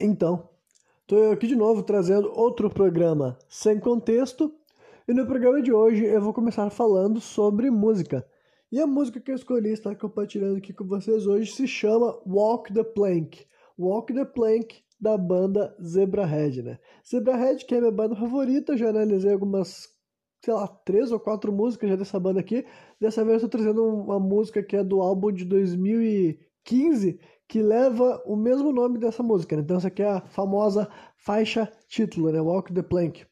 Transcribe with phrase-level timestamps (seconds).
[0.00, 0.48] Então,
[1.00, 4.54] estou aqui de novo trazendo outro programa sem contexto.
[5.08, 8.24] E no programa de hoje eu vou começar falando sobre música.
[8.70, 12.72] E a música que eu escolhi estar compartilhando aqui com vocês hoje se chama Walk
[12.72, 13.44] the Plank.
[13.76, 16.78] Walk the Plank da banda Zebrahead, né?
[17.04, 19.88] Zebrahead, que é minha banda favorita, já analisei algumas,
[20.44, 22.64] sei lá, três ou quatro músicas já dessa banda aqui.
[23.00, 27.18] Dessa vez eu estou trazendo uma música que é do álbum de 2015,
[27.48, 29.56] que leva o mesmo nome dessa música.
[29.56, 29.62] Né?
[29.62, 32.40] Então essa aqui é a famosa faixa título, né?
[32.40, 33.26] Walk the Plank.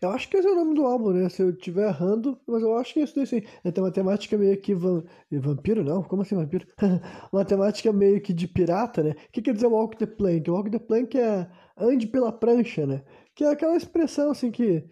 [0.00, 1.28] Eu acho que esse é o nome do álbum, né?
[1.28, 3.42] Se eu estiver errando, mas eu acho que é isso daí sim.
[3.62, 5.02] É, tem uma temática meio que van...
[5.30, 6.02] vampiro, não?
[6.02, 6.66] Como assim vampiro?
[7.32, 9.10] uma temática meio que de pirata, né?
[9.10, 10.50] O que quer dizer walk the plank?
[10.50, 13.02] Walk the plank é ande pela prancha, né?
[13.34, 14.84] Que é aquela expressão assim que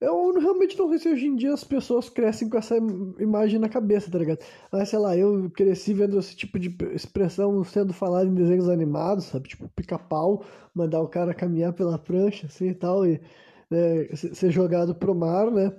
[0.00, 2.76] eu realmente não sei se hoje em dia as pessoas crescem com essa
[3.18, 4.40] imagem na cabeça, tá ligado?
[4.70, 9.24] Mas sei lá, eu cresci vendo esse tipo de expressão sendo falada em desenhos animados,
[9.24, 9.48] sabe?
[9.48, 13.20] Tipo pica-pau, mandar o cara caminhar pela prancha, assim e tal, e
[13.70, 15.72] né, ser jogado pro mar, né?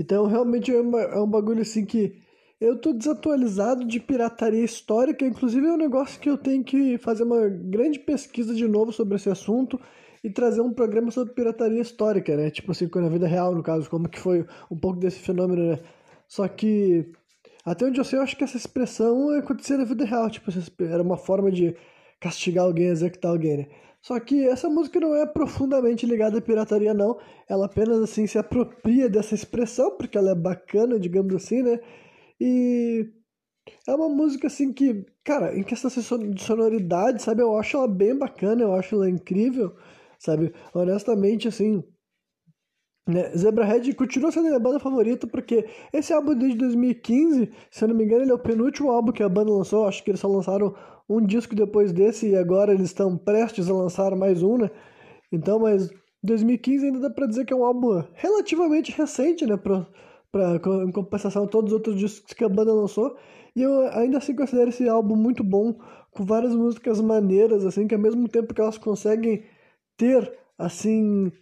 [0.00, 2.22] Então realmente é, uma, é um bagulho assim que
[2.60, 7.24] eu tô desatualizado de pirataria histórica, inclusive é um negócio que eu tenho que fazer
[7.24, 9.78] uma grande pesquisa de novo sobre esse assunto
[10.24, 12.50] e trazer um programa sobre pirataria histórica, né?
[12.50, 15.78] Tipo assim, na vida real, no caso, como que foi um pouco desse fenômeno, né?
[16.26, 17.12] Só que,
[17.62, 21.02] até onde eu sei, eu acho que essa expressão acontecia na vida real, tipo, era
[21.02, 21.76] uma forma de
[22.18, 23.66] castigar alguém, executar alguém, né?
[24.00, 27.18] Só que essa música não é profundamente ligada à pirataria, não.
[27.46, 31.80] Ela apenas, assim, se apropria dessa expressão, porque ela é bacana, digamos assim, né?
[32.40, 33.10] E
[33.86, 37.42] é uma música, assim, que, cara, em questão de sonoridade, sabe?
[37.42, 39.74] Eu acho ela bem bacana, eu acho ela incrível
[40.18, 40.52] sabe?
[40.74, 41.82] Honestamente, assim,
[43.06, 43.30] né?
[43.36, 47.94] Zebrahead continua sendo a minha banda favorita porque esse álbum desde 2015, se eu não
[47.94, 49.86] me engano, ele é o penúltimo álbum que a banda lançou.
[49.86, 50.74] Acho que eles só lançaram
[51.08, 54.70] um disco depois desse e agora eles estão prestes a lançar mais um, né?
[55.30, 55.90] Então, mas
[56.22, 59.58] 2015 ainda dá pra dizer que é um álbum relativamente recente, né?
[59.58, 59.86] Pra,
[60.32, 60.56] pra,
[60.86, 63.14] em compensação a todos os outros discos que a banda lançou.
[63.54, 65.74] E eu ainda assim considero esse álbum muito bom,
[66.10, 69.44] com várias músicas maneiras, assim, que ao mesmo tempo que elas conseguem
[69.96, 71.32] ter assim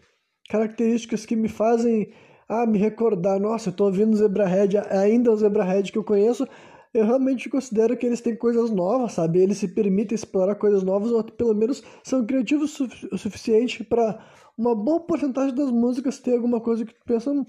[0.49, 2.13] características que me fazem
[2.49, 6.47] ah, me recordar, nossa, eu tô ouvindo o Zebrahead, ainda o Zebrahead que eu conheço,
[6.93, 9.41] eu realmente considero que eles têm coisas novas, sabe?
[9.41, 14.23] Eles se permitem explorar coisas novas, ou pelo menos são criativos o suficiente para
[14.57, 17.47] uma boa porcentagem das músicas ter alguma coisa que tu pensa, hum,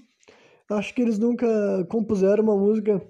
[0.70, 1.46] acho que eles nunca
[1.90, 3.02] compuseram uma música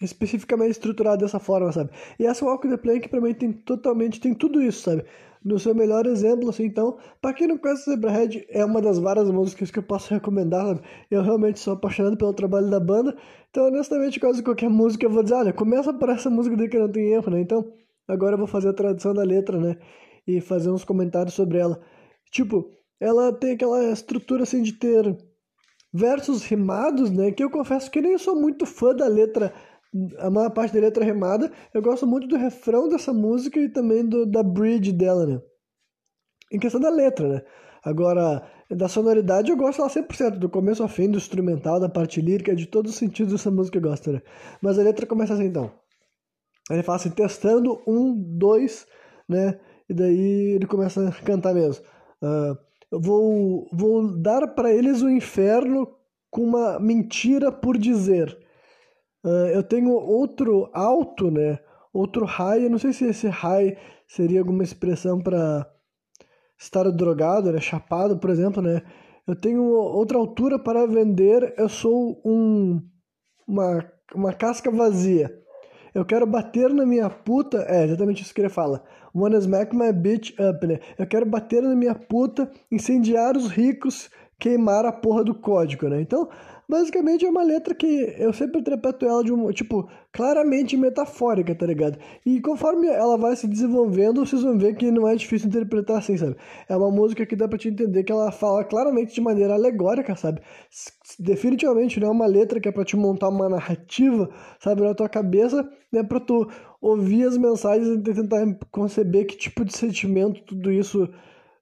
[0.00, 1.90] especificamente estruturada dessa forma, sabe?
[2.20, 5.04] E essa Walk the Plank pra mim tem totalmente, tem tudo isso, sabe?
[5.44, 9.30] No seu melhor exemplo, assim, então, para quem não conhece Zebrahead, é uma das várias
[9.30, 10.80] músicas que eu posso recomendar, sabe?
[11.10, 13.16] Eu realmente sou apaixonado pelo trabalho da banda,
[13.50, 16.78] então, honestamente, quase qualquer música eu vou dizer, olha, começa por essa música daí que
[16.78, 17.40] não tem erro, né?
[17.40, 17.72] Então,
[18.06, 19.76] agora eu vou fazer a tradução da letra, né?
[20.26, 21.80] E fazer uns comentários sobre ela.
[22.30, 22.70] Tipo,
[23.00, 25.16] ela tem aquela estrutura, assim, de ter
[25.92, 27.30] versos rimados, né?
[27.32, 29.52] Que eu confesso que nem sou muito fã da letra
[30.18, 31.50] a maior parte da letra remada.
[31.72, 35.40] Eu gosto muito do refrão dessa música e também do, da bridge dela, né?
[36.52, 37.42] Em questão da letra, né?
[37.82, 42.20] Agora, da sonoridade eu gosto lá 100%, do começo ao fim, do instrumental, da parte
[42.20, 44.22] lírica, de todos os sentidos dessa música eu gosto, né?
[44.60, 45.72] Mas a letra começa assim, então.
[46.70, 48.86] Ele fala assim, testando, um, dois,
[49.28, 49.58] né?
[49.88, 51.84] E daí ele começa a cantar mesmo.
[52.22, 52.58] Uh,
[52.90, 55.88] eu vou, vou dar para eles o inferno
[56.30, 58.36] com uma mentira por dizer
[59.24, 61.58] Uh, eu tenho outro alto, né?
[61.92, 65.66] Outro high, eu não sei se esse high seria alguma expressão para
[66.56, 67.60] estar drogado, né?
[67.60, 68.82] Chapado, por exemplo, né?
[69.26, 72.80] Eu tenho outra altura para vender, eu sou um,
[73.46, 73.84] uma,
[74.14, 75.38] uma casca vazia.
[75.94, 77.64] Eu quero bater na minha puta.
[77.68, 78.84] É exatamente isso que ele fala.
[79.14, 80.78] Wanna smack my bitch up, né?
[80.96, 86.00] Eu quero bater na minha puta, incendiar os ricos, queimar a porra do código, né?
[86.00, 86.28] Então,
[86.70, 91.64] Basicamente é uma letra que eu sempre interpreto ela de um, tipo, claramente metafórica, tá
[91.64, 91.98] ligado?
[92.26, 96.18] E conforme ela vai se desenvolvendo, vocês vão ver que não é difícil interpretar assim,
[96.18, 96.36] sabe?
[96.68, 100.14] É uma música que dá pra te entender que ela fala claramente de maneira alegórica,
[100.14, 100.42] sabe?
[101.18, 104.28] Definitivamente não é uma letra que é pra te montar uma narrativa,
[104.60, 106.02] sabe, na tua cabeça, né?
[106.02, 106.46] Pra tu
[106.82, 111.04] ouvir as mensagens e tentar conceber que tipo de sentimento tudo isso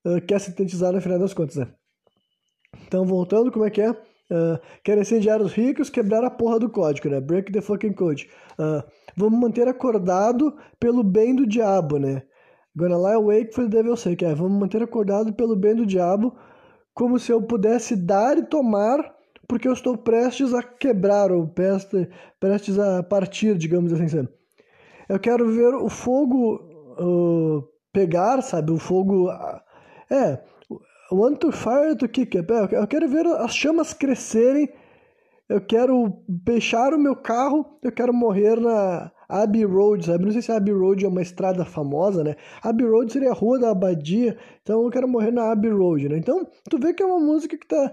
[0.04, 1.68] uh, quer sintetizar no final das contas, né?
[2.88, 3.94] Então, voltando, como é que é?
[4.30, 7.20] Uh, querem incendiar os ricos, quebrar a porra do código, né?
[7.20, 8.28] Break the fucking code.
[8.58, 8.82] Uh,
[9.16, 12.22] vamos manter acordado pelo bem do diabo, né?
[12.76, 14.24] Gonna lie awake for the devil's sake.
[14.24, 16.36] É, vamos manter acordado pelo bem do diabo,
[16.92, 19.14] como se eu pudesse dar e tomar,
[19.48, 22.08] porque eu estou prestes a quebrar, ou prestes,
[22.38, 24.08] prestes a partir, digamos assim.
[24.08, 24.28] Sabe?
[25.08, 26.60] Eu quero ver o fogo
[26.98, 29.30] uh, pegar, sabe, o fogo.
[30.10, 30.42] É,
[31.12, 32.50] want to fire to kick up.
[32.74, 34.68] Eu quero ver as chamas crescerem.
[35.48, 37.78] Eu quero fechar o meu carro.
[37.82, 40.24] Eu quero morrer na Abbey Road, sabe?
[40.24, 42.36] Não sei se Abbey Road é uma estrada famosa, né?
[42.62, 44.36] Abbey Road seria a rua da abadia.
[44.62, 46.18] Então eu quero morrer na Abbey Road, né?
[46.18, 47.92] Então tu vê que é uma música que tá.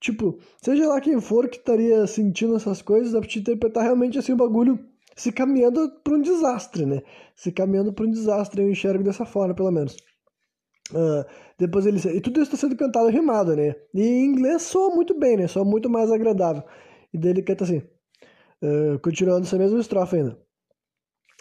[0.00, 4.18] Tipo, seja lá quem for que estaria sentindo essas coisas, dá pra te interpretar realmente
[4.18, 4.78] assim o bagulho
[5.16, 7.02] se caminhando para um desastre, né?
[7.34, 9.96] Se caminhando para um desastre, eu enxergo dessa forma, pelo menos.
[10.92, 11.24] Uh,
[11.58, 13.74] depois ele e tudo isso está sendo cantado rimado, né?
[13.94, 15.46] E em inglês soa muito bem, né?
[15.46, 16.62] Soa muito mais agradável.
[17.12, 17.78] E daí ele canta assim,
[18.62, 20.38] uh, continuando essa mesma estrofe ainda.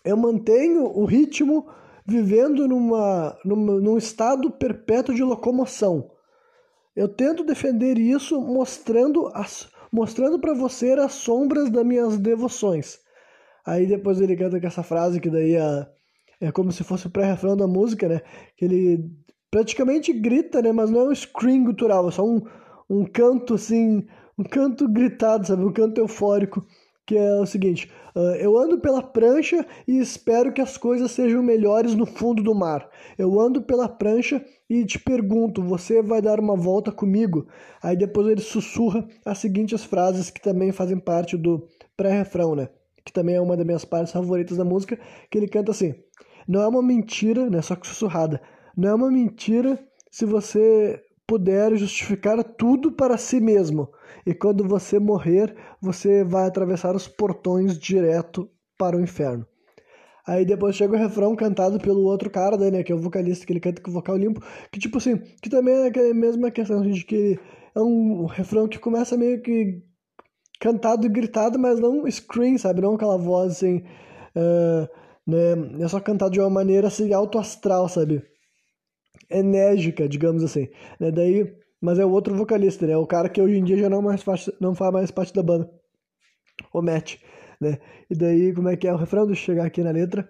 [0.03, 1.67] Eu mantenho o ritmo
[2.05, 6.09] vivendo numa, numa, num estado perpétuo de locomoção.
[6.95, 12.99] Eu tento defender isso mostrando as, mostrando para você as sombras das minhas devoções.
[13.65, 15.87] Aí depois ele canta com essa frase que daí é,
[16.39, 18.21] é como se fosse o pré-refrão da música, né?
[18.55, 19.11] Que ele
[19.51, 20.71] praticamente grita, né?
[20.71, 22.41] Mas não é um scream gutural, é só um,
[22.89, 24.05] um canto assim,
[24.37, 25.63] um canto gritado, sabe?
[25.63, 26.65] Um canto eufórico,
[27.05, 31.41] que é o seguinte: uh, Eu ando pela prancha e espero que as coisas sejam
[31.41, 32.89] melhores no fundo do mar.
[33.17, 37.47] Eu ando pela prancha e te pergunto: Você vai dar uma volta comigo?
[37.81, 42.69] Aí depois ele sussurra as seguintes frases que também fazem parte do pré-refrão, né?
[43.07, 44.99] que também é uma das minhas partes favoritas da música,
[45.31, 45.95] que ele canta assim:
[46.47, 48.41] Não é uma mentira, né, só que sussurrada.
[48.77, 49.79] Não é uma mentira
[50.11, 53.89] se você puder justificar tudo para si mesmo.
[54.23, 58.47] E quando você morrer, você vai atravessar os portões direto
[58.77, 59.47] para o inferno.
[60.27, 63.45] Aí depois chega o refrão cantado pelo outro cara, daí, né, que é o vocalista,
[63.45, 64.41] que ele canta com o vocal limpo,
[64.71, 67.39] que tipo assim, que também é a mesma questão de que
[67.73, 69.81] é um refrão que começa meio que
[70.59, 72.81] cantado e gritado, mas não scream, sabe?
[72.81, 73.77] Não aquela voz assim,
[74.35, 74.87] uh,
[75.25, 75.83] né?
[75.83, 78.21] É só cantado de uma maneira assim, alto astral, sabe?
[79.29, 80.67] Enérgica, digamos assim.
[80.99, 81.11] Né?
[81.11, 82.97] Daí, mas é o outro vocalista, né?
[82.97, 85.43] O cara que hoje em dia já não, mais faz, não faz mais parte da
[85.43, 85.69] banda.
[86.73, 87.17] O Matt,
[87.61, 87.77] né?
[88.09, 89.25] E daí, como é que é o refrão?
[89.25, 90.27] Deixa eu chegar aqui na letra.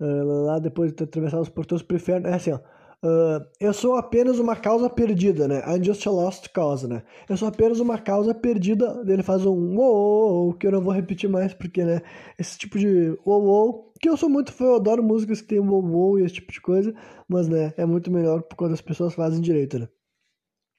[0.00, 2.26] Uh, lá depois de atravessar os portões pro inferno.
[2.26, 2.58] É assim, ó.
[3.04, 5.62] Uh, eu sou apenas uma causa perdida, né?
[5.66, 7.02] I'm just a lost cause, né?
[7.28, 9.04] Eu sou apenas uma causa perdida.
[9.06, 12.00] Ele faz um wow, que eu não vou repetir mais, porque, né?
[12.38, 16.18] Esse tipo de wow, que eu sou muito fã, eu adoro músicas que tem wow,
[16.18, 16.94] e esse tipo de coisa,
[17.26, 17.72] mas, né?
[17.74, 19.88] É muito melhor quando as pessoas fazem direito, né?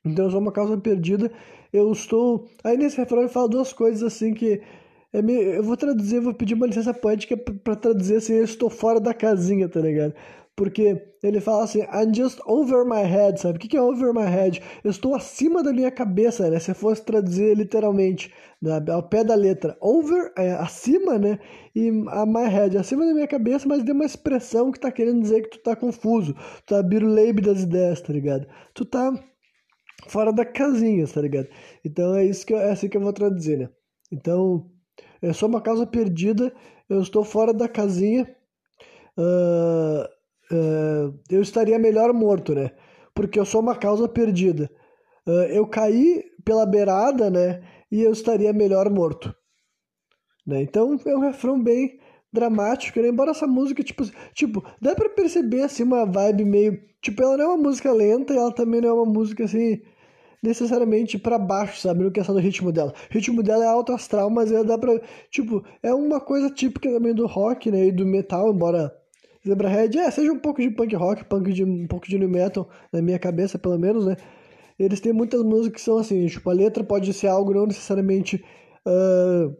[0.05, 1.31] Então eu sou uma causa perdida.
[1.73, 2.47] Eu estou.
[2.63, 4.61] Aí nesse refrão ele fala duas coisas assim que.
[5.11, 5.41] É meio...
[5.41, 9.13] Eu vou traduzir, vou pedir uma licença poética para traduzir assim, eu estou fora da
[9.13, 10.13] casinha, tá ligado?
[10.55, 13.57] Porque ele fala assim, I'm just over my head, sabe?
[13.57, 14.61] O que é over my head?
[14.83, 16.59] Eu estou acima da minha cabeça, né?
[16.59, 18.81] Se fosse traduzir literalmente, né?
[18.89, 19.77] ao pé da letra.
[19.81, 21.39] Over é acima, né?
[21.75, 25.21] E a my head, acima da minha cabeça, mas tem uma expressão que tá querendo
[25.21, 26.33] dizer que tu tá confuso.
[26.33, 28.47] Tu tá biruleibe das ideias, tá ligado?
[28.73, 29.11] Tu tá
[30.07, 31.49] fora da casinha, tá ligado?
[31.83, 33.69] Então é isso que eu, é assim que eu vou traduzir, né?
[34.11, 34.69] Então,
[35.21, 36.53] eu sou uma causa perdida,
[36.87, 38.23] eu estou fora da casinha.
[39.17, 40.14] Uh,
[40.51, 42.71] uh, eu estaria melhor morto, né?
[43.13, 44.69] Porque eu sou uma causa perdida.
[45.27, 47.63] Uh, eu caí pela beirada, né?
[47.91, 49.33] E eu estaria melhor morto.
[50.45, 50.61] Né?
[50.61, 51.99] Então é um refrão bem
[52.31, 53.07] dramático, né?
[53.07, 54.03] Embora essa música, tipo,
[54.33, 56.79] tipo, dá pra perceber assim uma vibe meio.
[57.01, 59.81] Tipo, ela não é uma música lenta e ela também não é uma música assim
[60.43, 62.03] necessariamente para baixo, sabe?
[62.03, 62.93] No questão do ritmo dela.
[63.09, 64.99] O ritmo dela é alto astral, mas ela dá pra.
[65.31, 67.87] Tipo, é uma coisa típica também do rock, né?
[67.87, 68.93] E do metal, embora
[69.47, 72.67] Zebrahead, é, seja um pouco de punk rock, punk de, um pouco de new metal,
[72.91, 74.15] na minha cabeça, pelo menos, né?
[74.77, 78.43] Eles têm muitas músicas que são assim, tipo, a letra pode ser algo não necessariamente
[78.85, 79.55] uh,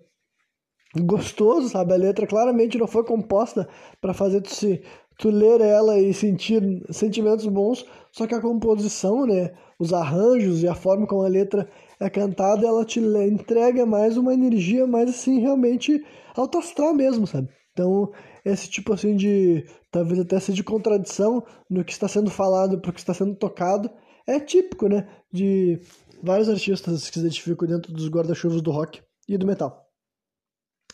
[1.03, 1.93] gostoso, sabe?
[1.93, 3.67] A letra claramente não foi composta
[4.01, 4.81] para fazer tu, se,
[5.17, 9.51] tu ler ela e sentir sentimentos bons, só que a composição, né?
[9.79, 11.67] Os arranjos e a forma como a letra
[11.99, 16.03] é cantada, ela te entrega mais uma energia mais assim, realmente
[16.35, 17.49] alto astral mesmo, sabe?
[17.71, 18.11] Então,
[18.45, 22.91] esse tipo assim de, talvez até seja de contradição no que está sendo falado para
[22.91, 23.89] o que está sendo tocado,
[24.27, 25.81] é típico, né, de
[26.21, 29.83] vários artistas que se identificam dentro dos guarda-chuvas do rock e do metal.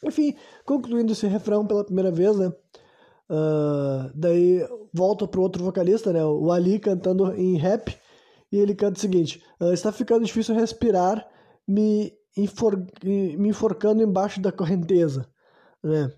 [0.04, 6.24] Enfim, concluindo esse refrão pela primeira vez, né, uh, daí volta pro outro vocalista, né,
[6.24, 7.96] o Ali cantando em rap,
[8.50, 11.28] e ele canta o seguinte, uh, está ficando difícil respirar,
[11.68, 15.30] me, enfor me enforcando embaixo da correnteza,
[15.84, 16.12] né,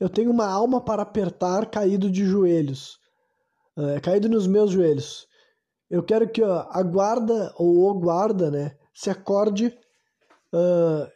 [0.00, 2.98] eu tenho uma alma para apertar caído de joelhos,
[3.76, 5.26] é, caído nos meus joelhos.
[5.90, 9.66] Eu quero que ó, a guarda ou o guarda, né, se acorde,
[10.52, 11.10] uh,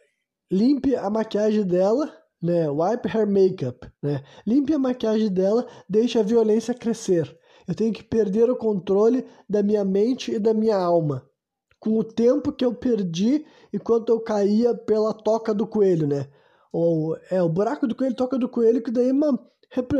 [0.51, 2.69] limpe a maquiagem dela, né?
[2.69, 4.23] Wipe her makeup, né?
[4.45, 7.37] Limpe a maquiagem dela, deixe a violência crescer.
[7.67, 11.27] Eu tenho que perder o controle da minha mente e da minha alma.
[11.79, 16.27] Com o tempo que eu perdi enquanto eu caía pela toca do coelho, né?
[16.71, 19.39] Ou é o buraco do coelho, toca do coelho, que daí é uma,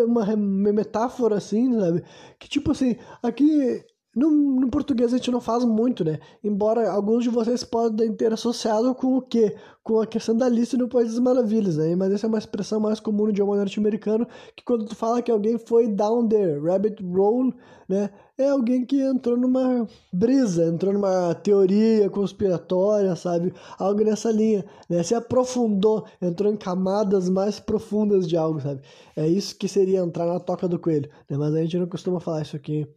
[0.05, 2.03] uma, metáfora assim, sabe?
[2.39, 3.83] Que tipo assim, aqui
[4.15, 6.19] no, no, português a gente não faz muito, né?
[6.43, 9.55] Embora alguns de vocês podem ter associado com o quê?
[9.83, 11.95] Com a questão da lista no País das Maravilhas, né?
[11.95, 15.31] Mas essa é uma expressão mais comum no idioma norte-americano, que quando tu fala que
[15.31, 17.53] alguém foi down there, rabbit roll,
[17.87, 18.09] né?
[18.39, 23.53] É alguém que entrou numa brisa, entrou numa teoria conspiratória, sabe?
[23.77, 25.03] Algo nessa linha, né?
[25.03, 28.81] Se aprofundou, entrou em camadas mais profundas de algo, sabe?
[29.13, 31.37] É isso que seria entrar na toca do coelho, né?
[31.37, 32.87] Mas a gente não costuma falar isso aqui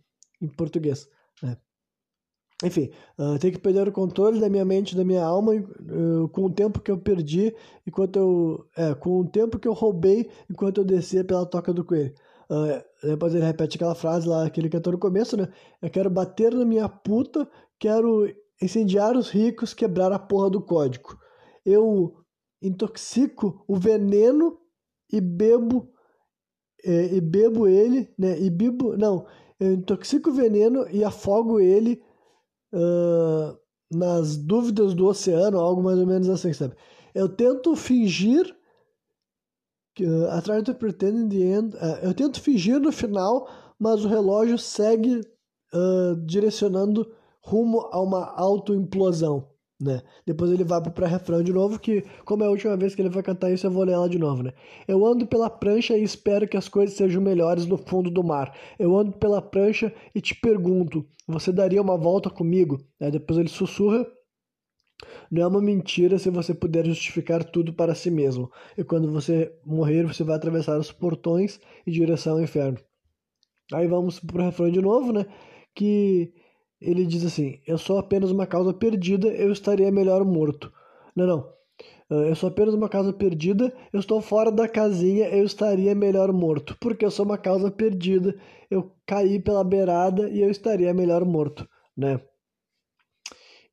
[0.40, 1.08] em português.
[1.42, 1.56] Né?
[2.62, 6.44] Enfim, uh, tenho que perder o controle da minha mente, da minha alma, uh, com
[6.44, 7.52] o tempo que eu perdi,
[7.84, 8.66] enquanto eu.
[8.76, 12.14] É, com o tempo que eu roubei enquanto eu descia pela toca do coelho.
[13.02, 15.48] Depois ele repete aquela frase lá que ele cantou no começo, né?
[15.80, 18.28] Eu quero bater na minha puta, quero
[18.60, 21.16] incendiar os ricos, quebrar a porra do código.
[21.64, 22.14] Eu
[22.60, 24.58] intoxico o veneno
[25.10, 25.92] e bebo
[26.84, 28.38] é, e bebo ele, né?
[28.40, 29.26] E bibo, não,
[29.58, 32.02] eu intoxico o veneno e afogo ele
[32.72, 33.56] uh,
[33.90, 36.74] nas dúvidas do oceano, algo mais ou menos assim, sabe?
[37.14, 38.54] Eu tento fingir
[40.00, 41.76] uh, try to pretend the end.
[41.76, 45.20] Uh, eu tento fingir no final, mas o relógio segue
[45.74, 47.06] uh, direcionando
[47.40, 50.00] rumo a uma autoimplosão né?
[50.24, 53.08] Depois ele vai pro pré-refrão de novo, que como é a última vez que ele
[53.08, 54.52] vai cantar isso, eu vou ler ela de novo, né?
[54.86, 58.56] Eu ando pela prancha e espero que as coisas sejam melhores no fundo do mar.
[58.78, 62.78] Eu ando pela prancha e te pergunto, você daria uma volta comigo?
[63.00, 64.06] Aí depois ele sussurra,
[65.32, 68.52] não é uma mentira se você puder justificar tudo para si mesmo.
[68.76, 72.78] E quando você morrer, você vai atravessar os portões em direção ao inferno.
[73.72, 75.24] Aí vamos pro refrão de novo, né?
[75.74, 76.34] Que
[76.78, 80.70] ele diz assim: Eu sou apenas uma causa perdida, eu estaria melhor morto.
[81.16, 81.52] Não, não.
[82.10, 86.30] Ah, eu sou apenas uma causa perdida, eu estou fora da casinha, eu estaria melhor
[86.30, 86.76] morto.
[86.78, 88.36] Porque eu sou uma causa perdida,
[88.70, 92.20] eu caí pela beirada e eu estaria melhor morto, né?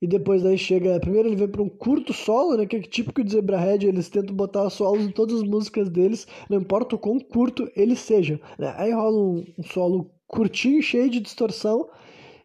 [0.01, 0.99] E depois daí chega.
[0.99, 2.65] Primeiro ele vem para um curto solo, né?
[2.65, 6.57] Que é típico de Zebrahead, eles tentam botar solos em todas as músicas deles, não
[6.57, 8.39] importa o quão curto ele seja.
[8.57, 8.73] Né?
[8.77, 11.89] Aí rola um, um solo curtinho, cheio de distorção,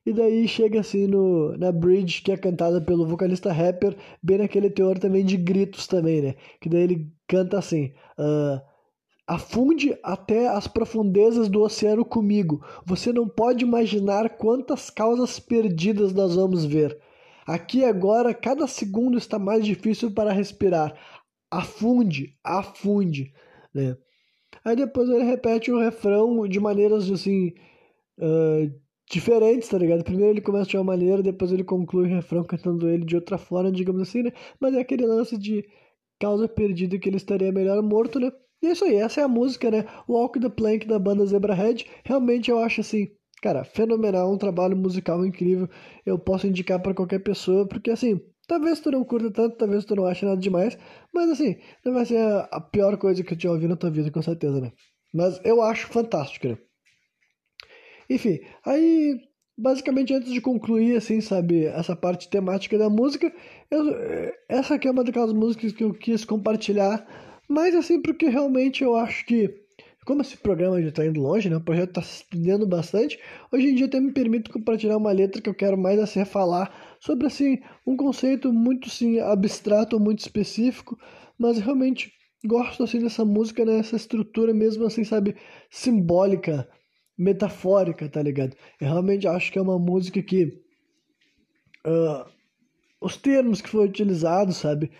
[0.04, 4.68] e daí chega assim no, na bridge que é cantada pelo vocalista rapper, bem naquele
[4.68, 6.34] teor também de gritos também, né?
[6.60, 8.60] Que daí ele canta assim: uh,
[9.26, 12.62] Afunde até as profundezas do oceano comigo.
[12.84, 16.98] Você não pode imaginar quantas causas perdidas nós vamos ver.
[17.46, 20.98] Aqui agora, cada segundo está mais difícil para respirar.
[21.50, 23.32] Afunde, afunde,
[23.72, 23.96] né?
[24.64, 27.54] Aí depois ele repete o refrão de maneiras assim.
[28.18, 28.72] Uh,
[29.10, 30.04] diferentes, tá ligado?
[30.04, 33.38] Primeiro ele começa de uma maneira, depois ele conclui o refrão cantando ele de outra
[33.38, 34.32] forma, digamos assim, né?
[34.60, 35.64] Mas é aquele lance de
[36.18, 38.32] causa perdida que ele estaria melhor morto, né?
[38.62, 39.84] E é isso aí, essa é a música, né?
[40.08, 41.86] Walk the Plank da banda Zebrahead.
[42.04, 43.10] Realmente eu acho assim,
[43.44, 45.68] cara, fenomenal, um trabalho musical incrível.
[46.06, 49.94] Eu posso indicar para qualquer pessoa, porque assim, talvez tu não curta tanto, talvez tu
[49.94, 50.78] não ache nada demais,
[51.12, 52.18] mas assim, não vai ser
[52.50, 54.72] a pior coisa que eu tinha ouvido na tua vida, com certeza, né?
[55.12, 56.58] Mas eu acho fantástico, né?
[58.08, 59.20] Enfim, aí
[59.58, 63.30] basicamente antes de concluir, assim, sabe, essa parte temática da música,
[63.70, 63.84] eu,
[64.48, 67.06] essa aqui é uma daquelas músicas que eu quis compartilhar,
[67.46, 69.63] mas assim, porque realmente eu acho que,
[70.04, 73.18] como esse programa já está indo longe, né, o projeto está se estendendo bastante,
[73.50, 76.96] hoje em dia até me permito compartilhar uma letra que eu quero mais assim falar
[77.00, 80.98] sobre, assim, um conceito muito, assim, abstrato, muito específico,
[81.38, 82.12] mas realmente
[82.44, 85.36] gosto, assim, dessa música, né, estrutura mesmo, assim, sabe,
[85.70, 86.68] simbólica,
[87.16, 88.56] metafórica, tá ligado?
[88.80, 90.44] Eu realmente acho que é uma música que
[91.86, 92.24] uh,
[93.00, 94.90] os termos que foram utilizados, sabe?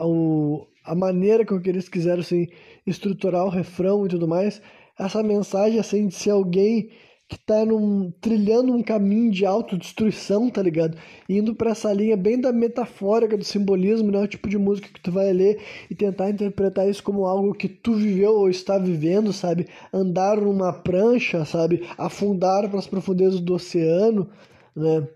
[0.00, 2.46] O, a maneira com que eles quiseram assim,
[2.88, 4.60] estruturar o refrão e tudo mais,
[4.98, 6.90] essa mensagem assim de ser alguém
[7.28, 10.96] que tá num, trilhando um caminho de autodestruição, tá ligado?
[11.28, 14.18] Indo para essa linha bem da metafórica do simbolismo, né?
[14.18, 17.68] O tipo de música que tu vai ler e tentar interpretar isso como algo que
[17.68, 19.68] tu viveu ou está vivendo, sabe?
[19.92, 21.86] Andar numa prancha, sabe?
[21.98, 24.30] Afundar para as profundezas do oceano,
[24.74, 25.06] né?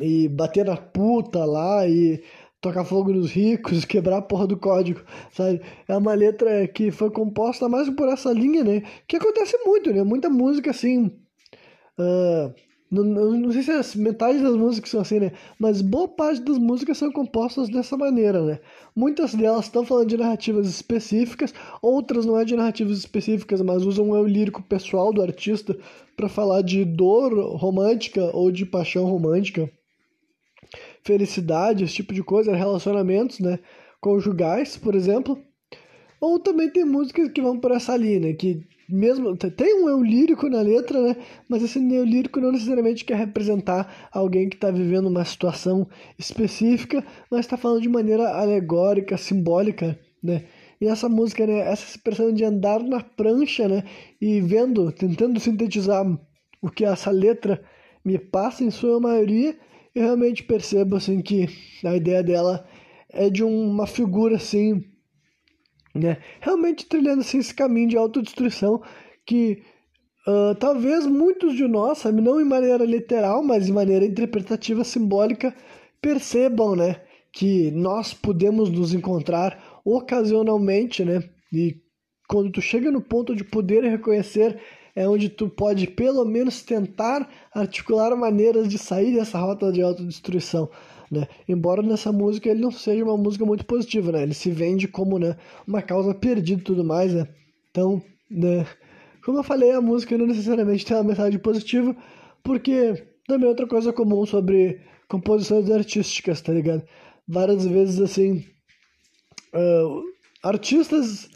[0.00, 2.20] E bater na puta lá e
[2.60, 5.00] tocar fogo nos ricos, quebrar a porra do código,
[5.32, 5.60] sabe?
[5.86, 8.82] É uma letra que foi composta mais por essa linha, né?
[9.06, 10.02] Que acontece muito, né?
[10.02, 11.06] Muita música assim.
[11.98, 12.54] Uh,
[12.90, 15.32] Não, não, sei se é metade das músicas são assim, né?
[15.58, 18.60] Mas boa parte das músicas são compostas dessa maneira, né?
[18.96, 24.08] Muitas delas estão falando de narrativas específicas, outras não é de narrativas específicas, mas usam
[24.10, 25.76] o lírico pessoal do artista
[26.16, 29.70] para falar de dor romântica ou de paixão romântica,
[31.04, 33.58] felicidade, esse tipo de coisa, relacionamentos, né?
[34.00, 35.38] Conjugais, por exemplo.
[36.20, 38.32] Ou também tem músicas que vão por essa linha, né?
[38.32, 41.16] Que mesmo tem um eu lírico na letra, né?
[41.48, 45.86] Mas esse eu lírico não necessariamente quer representar alguém que está vivendo uma situação
[46.18, 50.44] específica, mas está falando de maneira alegórica, simbólica, né?
[50.80, 51.58] E essa música, né?
[51.58, 53.84] Essa expressão de andar na prancha, né?
[54.20, 56.06] E vendo, tentando sintetizar
[56.62, 57.62] o que essa letra
[58.04, 59.56] me passa em sua maioria,
[59.98, 61.48] eu realmente percebo assim que
[61.84, 62.66] a ideia dela
[63.10, 64.84] é de uma figura assim
[65.94, 66.18] né?
[66.40, 68.82] Realmente trilhando assim, esse caminho de autodestruição
[69.26, 69.62] que
[70.26, 75.54] uh, talvez muitos de nós, sabe, não em maneira literal, mas de maneira interpretativa, simbólica,
[76.00, 77.00] percebam, né,
[77.32, 81.76] que nós podemos nos encontrar ocasionalmente, né, e
[82.28, 84.60] quando tu chega no ponto de poder reconhecer
[84.98, 90.68] é onde tu pode pelo menos tentar articular maneiras de sair dessa rota de autodestruição
[91.10, 91.26] né?
[91.48, 94.22] Embora nessa música ele não seja uma música muito positiva, né?
[94.22, 95.36] Ele se vende como, né,
[95.66, 97.26] uma causa perdida e tudo mais, né?
[97.70, 98.66] Então, né,
[99.24, 101.96] como eu falei, a música não necessariamente tem uma mensagem positiva,
[102.42, 106.82] porque também é outra coisa comum sobre composições artísticas, tá ligado?
[107.26, 108.44] Várias vezes, assim,
[109.54, 110.02] uh,
[110.42, 111.28] artistas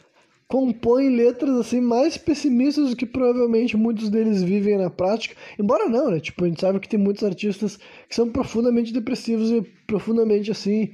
[0.53, 5.35] compõem letras assim mais pessimistas do que provavelmente muitos deles vivem na prática.
[5.59, 6.21] Embora não, né?
[6.21, 10.93] Tipo, a gente sabe que tem muitos artistas que são profundamente depressivos e profundamente assim,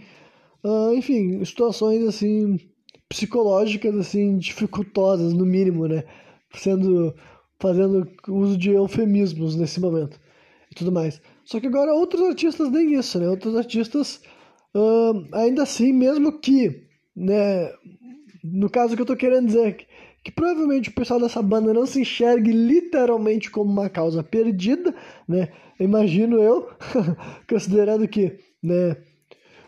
[0.63, 2.61] uh, enfim, situações assim
[3.09, 6.05] psicológicas assim dificultosas no mínimo, né?
[6.55, 7.13] Sendo
[7.59, 10.21] fazendo uso de eufemismos nesse momento
[10.71, 11.21] e tudo mais.
[11.45, 13.29] Só que agora outros artistas nem isso, né?
[13.29, 14.21] Outros artistas
[14.73, 16.87] uh, ainda assim, mesmo que
[17.17, 17.73] né,
[18.43, 19.87] no caso que eu tô querendo dizer que,
[20.25, 24.95] que provavelmente o pessoal dessa banda não se enxergue literalmente como uma causa perdida,
[25.27, 25.49] né?
[25.79, 26.69] Imagino eu,
[27.49, 28.97] considerando que, né,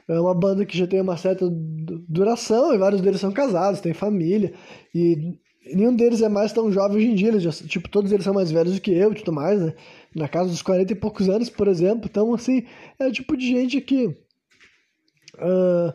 [0.08, 3.94] é uma banda que já tem uma certa duração e vários deles são casados, têm
[3.94, 4.52] família
[4.92, 5.38] e
[5.72, 8.50] nenhum deles é mais tão jovem hoje em dia, já, tipo, todos eles são mais
[8.50, 9.74] velhos do que eu e tudo mais, né?
[10.14, 12.08] Na casa dos 40 e poucos anos, por exemplo.
[12.10, 12.64] Então, assim,
[12.98, 15.94] é o tipo de gente que uh,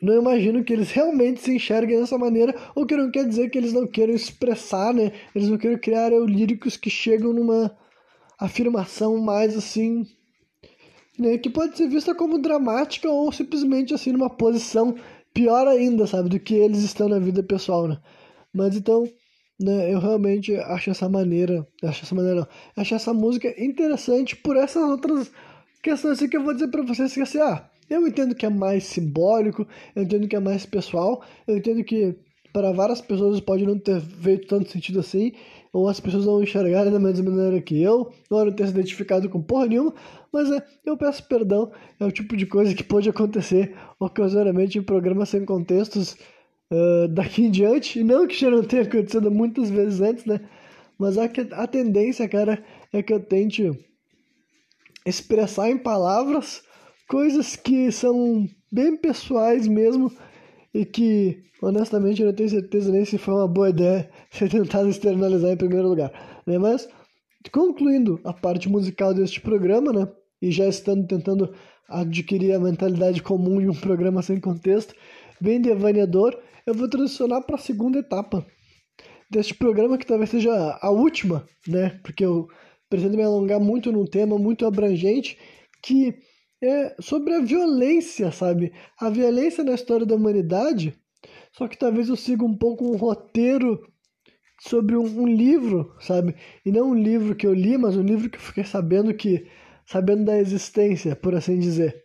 [0.00, 3.58] não imagino que eles realmente se enxerguem dessa maneira, ou que não quer dizer que
[3.58, 5.12] eles não queiram expressar, né?
[5.34, 7.76] Eles não queiram criar eu, líricos que chegam numa
[8.38, 10.06] afirmação mais assim,
[11.18, 11.36] né?
[11.36, 14.94] Que pode ser vista como dramática ou simplesmente assim numa posição
[15.34, 16.28] pior ainda, sabe?
[16.28, 17.98] Do que eles estão na vida pessoal, né?
[18.54, 19.04] Mas então,
[19.60, 19.92] né?
[19.92, 24.82] Eu realmente acho essa maneira, acho essa maneira, não, acho essa música interessante por essas
[24.88, 25.32] outras
[25.82, 28.50] questões assim que eu vou dizer para vocês que assim, ah eu entendo que é
[28.50, 32.16] mais simbólico, eu entendo que é mais pessoal, eu entendo que
[32.52, 35.32] para várias pessoas pode não ter feito tanto sentido assim,
[35.72, 39.28] ou as pessoas não enxergarem da mesma maneira que eu, ou não ter se identificado
[39.28, 39.94] com porra nenhuma,
[40.32, 41.70] mas é, eu peço perdão,
[42.00, 46.16] é o tipo de coisa que pode acontecer ocasionalmente em programas sem contextos
[46.72, 50.40] uh, daqui em diante, e não que já não tenha acontecido muitas vezes antes, né?
[50.98, 53.70] Mas a, a tendência, cara, é que eu tente
[55.06, 56.62] expressar em palavras
[57.08, 60.12] coisas que são bem pessoais mesmo
[60.72, 64.88] e que, honestamente, eu não tenho certeza nem se foi uma boa ideia ser tentado
[64.88, 66.12] externalizar em primeiro lugar,
[66.46, 66.58] né?
[66.58, 66.88] Mas,
[67.50, 70.06] concluindo a parte musical deste programa, né?
[70.40, 71.52] E já estando tentando
[71.88, 74.94] adquirir a mentalidade comum de um programa sem contexto,
[75.40, 78.46] bem devaneador, eu vou transicionar para a segunda etapa
[79.30, 81.98] deste programa, que talvez seja a última, né?
[82.02, 82.46] Porque eu
[82.90, 85.38] pretendo me alongar muito num tema muito abrangente
[85.82, 86.14] que
[86.62, 88.72] é sobre a violência, sabe?
[88.98, 90.98] A violência na história da humanidade.
[91.52, 93.80] Só que talvez eu siga um pouco um roteiro
[94.60, 96.34] sobre um, um, livro, sabe?
[96.64, 99.46] E não um livro que eu li, mas um livro que eu fiquei sabendo que
[99.86, 102.04] sabendo da existência, por assim dizer.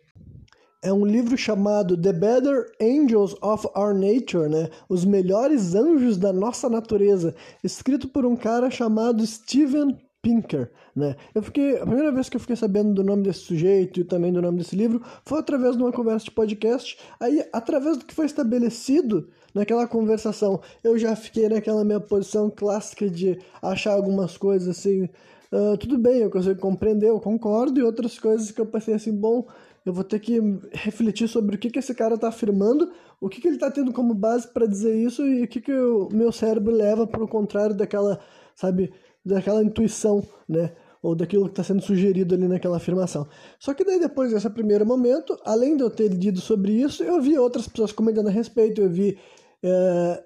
[0.82, 4.70] É um livro chamado The Better Angels of Our Nature, né?
[4.88, 11.18] Os melhores anjos da nossa natureza, escrito por um cara chamado Steven Pinker, né?
[11.36, 14.32] Eu fiquei a primeira vez que eu fiquei sabendo do nome desse sujeito e também
[14.32, 16.98] do nome desse livro foi através de uma conversa de podcast.
[17.20, 23.10] Aí, através do que foi estabelecido naquela conversação, eu já fiquei naquela minha posição clássica
[23.10, 25.10] de achar algumas coisas assim,
[25.52, 29.12] uh, tudo bem, eu consigo compreender, eu concordo, e outras coisas que eu pensei assim,
[29.12, 29.46] bom,
[29.86, 30.40] eu vou ter que
[30.72, 33.92] refletir sobre o que, que esse cara está afirmando, o que, que ele está tendo
[33.92, 37.28] como base para dizer isso e o que, que o meu cérebro leva para o
[37.28, 38.22] contrário daquela,
[38.56, 38.94] sabe,
[39.26, 40.72] daquela intuição, né?
[41.04, 43.28] ou daquilo que está sendo sugerido ali naquela afirmação.
[43.60, 47.22] Só que daí depois desse primeiro momento, além de eu ter lido sobre isso, eu
[47.22, 49.18] vi outras pessoas comentando a respeito, eu vi
[49.62, 50.24] é,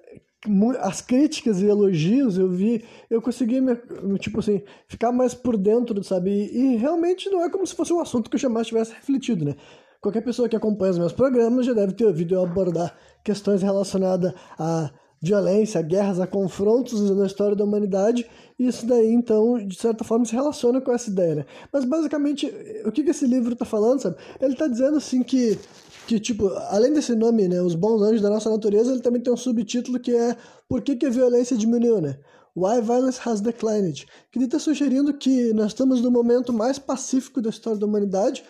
[0.80, 3.76] as críticas e elogios, eu vi, eu consegui, me,
[4.20, 6.30] tipo assim, ficar mais por dentro, sabe?
[6.30, 9.44] E, e realmente não é como se fosse um assunto que eu jamais tivesse refletido,
[9.44, 9.56] né?
[10.00, 14.32] Qualquer pessoa que acompanha os meus programas já deve ter ouvido eu abordar questões relacionadas
[14.56, 18.26] a violência, guerras, a confrontos na história da humanidade,
[18.58, 21.46] e isso daí, então, de certa forma, se relaciona com essa ideia, né?
[21.72, 22.52] Mas, basicamente,
[22.84, 24.16] o que, que esse livro está falando, sabe?
[24.40, 25.58] Ele está dizendo, assim, que,
[26.06, 29.32] que, tipo, além desse nome, né, Os Bons Anjos da Nossa Natureza, ele também tem
[29.32, 30.36] um subtítulo que é
[30.68, 32.18] Por que, que a violência diminuiu, né?
[32.56, 37.40] Why Violence Has Declined, que ele está sugerindo que nós estamos no momento mais pacífico
[37.40, 38.42] da história da humanidade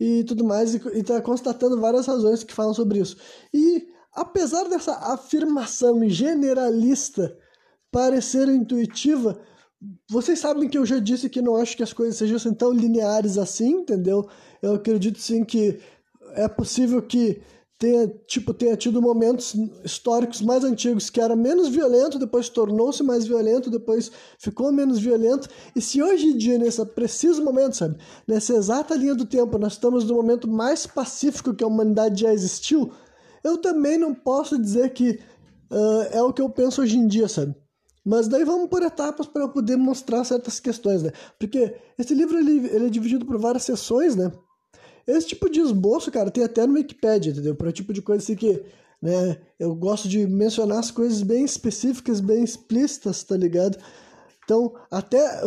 [0.00, 3.16] e tudo mais, e está constatando várias razões que falam sobre isso.
[3.54, 7.36] E Apesar dessa afirmação generalista
[7.90, 9.38] parecer intuitiva,
[10.08, 12.72] vocês sabem que eu já disse que não acho que as coisas sejam assim tão
[12.72, 14.28] lineares assim, entendeu?
[14.60, 15.80] Eu acredito sim que
[16.34, 17.42] é possível que
[17.82, 23.26] tenha, tipo, tenha tido momentos históricos mais antigos que era menos violento, depois tornou-se mais
[23.26, 25.48] violento, depois ficou menos violento.
[25.74, 29.72] E se hoje em dia, nesse preciso momento, sabe, nessa exata linha do tempo, nós
[29.72, 32.92] estamos no momento mais pacífico que a humanidade já existiu,
[33.42, 35.18] eu também não posso dizer que
[35.70, 37.54] uh, é o que eu penso hoje em dia, sabe?
[38.04, 41.12] Mas daí vamos por etapas para eu poder mostrar certas questões, né?
[41.38, 44.32] Porque esse livro ele, ele é dividido por várias sessões, né?
[45.06, 47.54] Esse tipo de esboço, cara, tem até no Wikipedia, entendeu?
[47.54, 48.62] Para o tipo de coisa assim que,
[49.00, 49.38] né?
[49.58, 53.78] Eu gosto de mencionar as coisas bem específicas, bem explícitas, tá ligado?
[54.44, 55.40] Então, até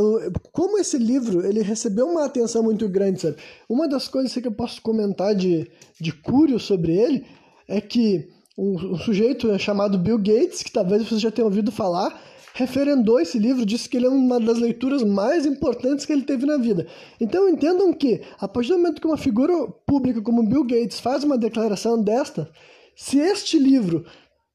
[0.53, 3.37] como esse livro ele recebeu uma atenção muito grande, sabe?
[3.67, 7.25] Uma das coisas que eu posso comentar de, de cúrio sobre ele
[7.67, 12.21] é que um, um sujeito chamado Bill Gates, que talvez você já tenha ouvido falar,
[12.53, 16.45] referendou esse livro, disse que ele é uma das leituras mais importantes que ele teve
[16.45, 16.87] na vida.
[17.19, 21.23] Então entendam que, a partir do momento que uma figura pública como Bill Gates faz
[21.23, 22.49] uma declaração desta,
[22.95, 24.05] se este livro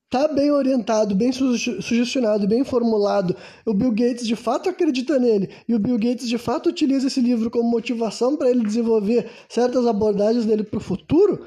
[0.07, 5.75] está bem orientado, bem sugestionado, bem formulado, o Bill Gates de fato acredita nele e
[5.75, 10.46] o Bill Gates de fato utiliza esse livro como motivação para ele desenvolver certas abordagens
[10.46, 11.46] dele para o futuro,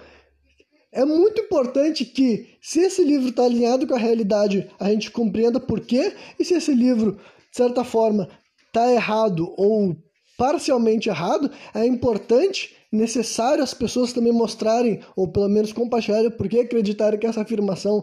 [0.93, 5.59] é muito importante que, se esse livro está alinhado com a realidade, a gente compreenda
[5.59, 8.29] por quê, e se esse livro, de certa forma,
[8.67, 9.95] está errado ou
[10.37, 16.59] parcialmente errado, é importante, necessário as pessoas também mostrarem, ou pelo menos compartilharem, por que
[16.59, 17.99] acreditarem que essa afirmação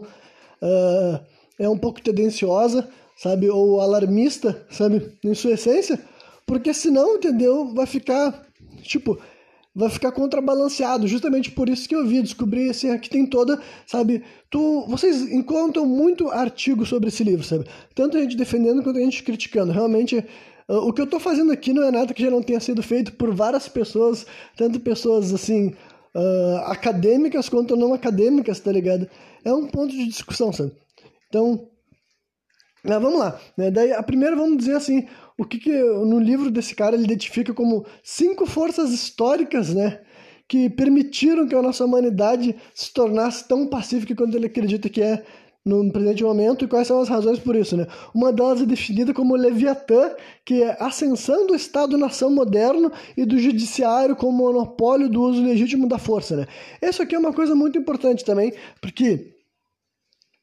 [0.61, 1.25] uh,
[1.57, 5.99] é um pouco tendenciosa, sabe, ou alarmista, sabe, em sua essência,
[6.45, 8.45] porque senão, entendeu, vai ficar,
[8.81, 9.17] tipo,
[9.73, 11.07] vai ficar contrabalanceado.
[11.07, 14.23] Justamente por isso que eu vi, descobri assim, aqui tem toda, sabe?
[14.49, 17.65] Tu, vocês encontram muito artigo sobre esse livro, sabe?
[17.95, 19.71] Tanto a gente defendendo quanto a gente criticando.
[19.71, 20.17] Realmente,
[20.67, 22.83] uh, o que eu estou fazendo aqui não é nada que já não tenha sido
[22.83, 25.73] feito por várias pessoas, tanto pessoas assim.
[26.13, 29.09] Uh, acadêmicas quanto não acadêmicas, tá ligado?
[29.45, 30.73] É um ponto de discussão, sabe?
[31.29, 31.69] Então,
[32.83, 33.39] mas vamos lá.
[33.55, 33.69] Né?
[33.69, 35.07] Daí, a primeira, vamos dizer assim,
[35.41, 39.99] o que, que no livro desse cara ele identifica como cinco forças históricas, né?
[40.47, 45.23] Que permitiram que a nossa humanidade se tornasse tão pacífica quanto ele acredita que é
[45.65, 47.87] no presente momento e quais são as razões por isso, né?
[48.13, 50.11] Uma delas é definida como Leviatã,
[50.45, 55.87] que é a ascensão do Estado-nação moderno e do judiciário como monopólio do uso legítimo
[55.87, 56.47] da força, né?
[56.83, 59.40] Isso aqui é uma coisa muito importante também, porque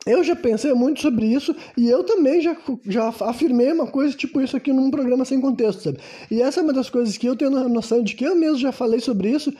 [0.06, 2.56] eu já pensei muito sobre isso e eu também já,
[2.87, 5.98] já afirmei uma coisa tipo isso aqui num programa sem contexto, sabe?
[6.30, 8.72] E essa é uma das coisas que eu tenho noção de que eu mesmo já
[8.72, 9.52] falei sobre isso.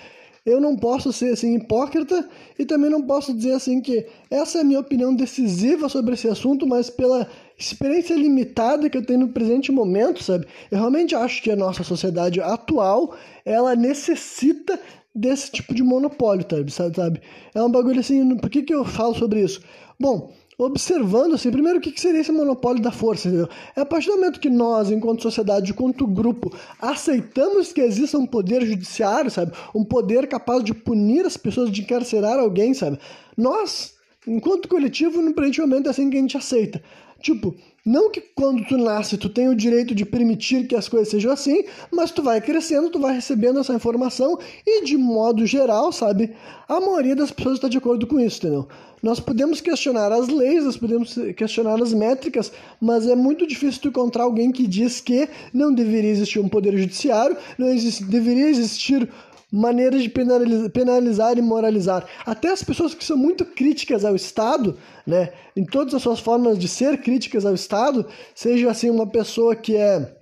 [0.47, 2.27] Eu não posso ser assim hipócrita
[2.59, 6.27] e também não posso dizer assim que essa é a minha opinião decisiva sobre esse
[6.27, 10.47] assunto, mas pela experiência limitada que eu tenho no presente momento, sabe?
[10.71, 14.81] Eu realmente acho que a nossa sociedade atual, ela necessita
[15.15, 16.95] desse tipo de monopólio, sabe?
[16.95, 17.21] sabe?
[17.55, 19.61] É um bagulho assim, por que, que eu falo sobre isso?
[20.01, 23.49] Bom, observando assim, primeiro o que seria esse monopólio da força, entendeu?
[23.75, 28.27] É a partir do momento que nós, enquanto sociedade, enquanto grupo, aceitamos que exista um
[28.27, 29.53] poder judiciário, sabe?
[29.75, 32.99] Um poder capaz de punir as pessoas, de encarcerar alguém, sabe?
[33.37, 33.95] Nós,
[34.27, 36.83] enquanto coletivo, no presente momento é assim que a gente aceita.
[37.21, 37.55] Tipo,
[37.85, 41.33] não que quando tu nasce tu tem o direito de permitir que as coisas sejam
[41.33, 46.35] assim, mas tu vai crescendo, tu vai recebendo essa informação e de modo geral, sabe,
[46.69, 48.69] a maioria das pessoas está de acordo com isso, entendeu?
[49.03, 53.89] Nós podemos questionar as leis, nós podemos questionar as métricas, mas é muito difícil tu
[53.89, 59.09] encontrar alguém que diz que não deveria existir um poder judiciário, não existe, deveria existir
[59.51, 62.07] maneiras de penalizar, penalizar, e moralizar.
[62.25, 66.59] Até as pessoas que são muito críticas ao Estado, né, em todas as suas formas
[66.59, 70.15] de ser críticas ao Estado, seja assim uma pessoa que é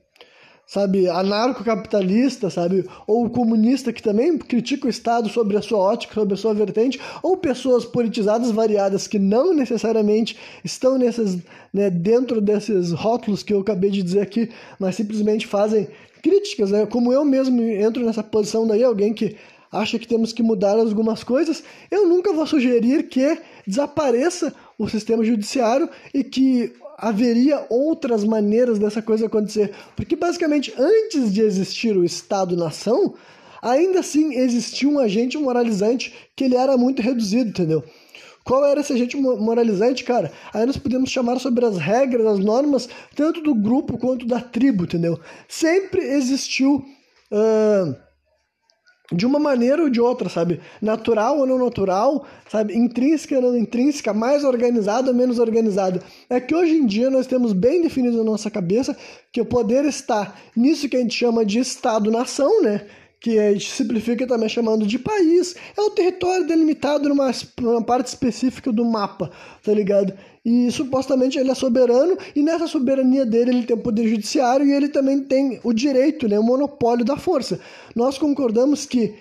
[0.66, 6.34] sabe, anarcocapitalista, sabe, ou comunista que também critica o Estado sobre a sua ótica, sobre
[6.34, 11.38] a sua vertente, ou pessoas politizadas variadas que não necessariamente estão nesses,
[11.72, 15.86] né, dentro desses rótulos que eu acabei de dizer aqui, mas simplesmente fazem
[16.22, 16.86] críticas, né?
[16.86, 19.36] como eu mesmo entro nessa posição daí, alguém que
[19.70, 25.24] acha que temos que mudar algumas coisas, eu nunca vou sugerir que desapareça o sistema
[25.24, 29.72] judiciário e que haveria outras maneiras dessa coisa acontecer.
[29.94, 33.14] Porque basicamente, antes de existir o Estado-nação,
[33.60, 37.84] ainda assim existia um agente moralizante que ele era muito reduzido, entendeu?
[38.46, 40.30] Qual era esse agente moralizante, cara?
[40.54, 44.84] Aí nós podemos chamar sobre as regras, as normas, tanto do grupo quanto da tribo,
[44.84, 45.18] entendeu?
[45.48, 46.84] Sempre existiu.
[47.30, 48.06] Uh
[49.12, 50.60] de uma maneira ou de outra, sabe?
[50.82, 52.76] Natural ou não natural, sabe?
[52.76, 56.00] Intrínseca ou não intrínseca, mais organizado ou menos organizado.
[56.28, 58.96] É que hoje em dia nós temos bem definido na nossa cabeça
[59.32, 62.84] que o poder está nisso que a gente chama de Estado-nação, né?
[63.26, 65.56] Que a gente simplifica também chamando de país.
[65.76, 69.32] É o território delimitado numa, numa parte específica do mapa,
[69.64, 70.12] tá ligado?
[70.44, 74.72] E supostamente ele é soberano, e nessa soberania dele ele tem o poder judiciário e
[74.72, 77.58] ele também tem o direito, né, o monopólio da força.
[77.96, 79.12] Nós concordamos que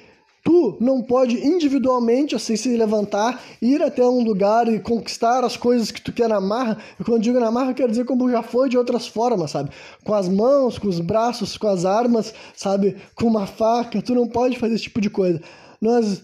[0.46, 5.90] tu não pode individualmente assim se levantar, ir até um lugar e conquistar as coisas
[5.90, 6.78] que tu quer na marra.
[7.00, 9.72] E quando digo na marra, quero dizer como já foi de outras formas, sabe?
[10.04, 12.96] Com as mãos, com os braços, com as armas, sabe?
[13.16, 15.42] Com uma faca, tu não pode fazer esse tipo de coisa.
[15.82, 16.22] Nós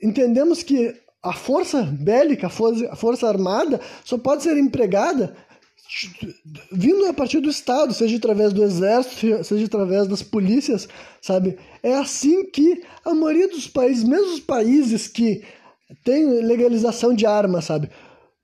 [0.00, 5.34] entendemos que a força bélica, a força, a força armada, só pode ser empregada
[6.72, 10.88] vindo a partir do Estado, seja através do exército, seja através das polícias,
[11.20, 11.56] sabe?
[11.82, 15.42] É assim que a maioria dos países, mesmo os países que
[16.04, 17.90] têm legalização de armas, sabe?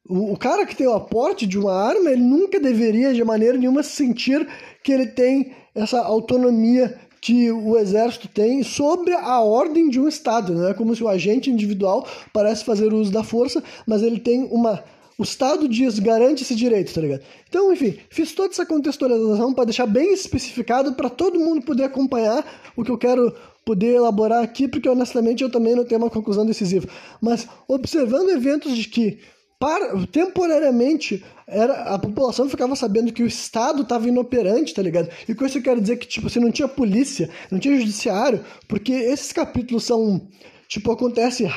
[0.08, 3.82] O, cara que tem o aporte de uma arma, ele nunca deveria, de maneira nenhuma,
[3.82, 4.46] sentir
[4.82, 10.54] que ele tem essa autonomia que o exército tem sobre a ordem de um Estado.
[10.54, 14.42] Não é como se o agente individual parece fazer uso da força, mas ele tem
[14.50, 14.82] uma.
[15.22, 17.22] O Estado diz, garante esse direito, tá ligado?
[17.48, 22.44] Então, enfim, fiz toda essa contextualização para deixar bem especificado para todo mundo poder acompanhar
[22.74, 23.32] o que eu quero
[23.64, 26.88] poder elaborar aqui, porque honestamente eu também não tenho uma conclusão decisiva.
[27.20, 29.20] Mas observando eventos de que
[29.60, 35.08] para, temporariamente era a população ficava sabendo que o Estado estava inoperante, tá ligado?
[35.28, 38.44] E com isso eu quero dizer que tipo, você não tinha polícia, não tinha judiciário,
[38.66, 40.26] porque esses capítulos são
[40.66, 41.48] tipo acontece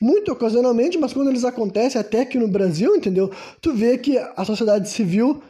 [0.00, 3.30] muito ocasionalmente, mas quando eles acontecem até aqui no Brasil, entendeu?
[3.60, 5.42] Tu vê que a sociedade civil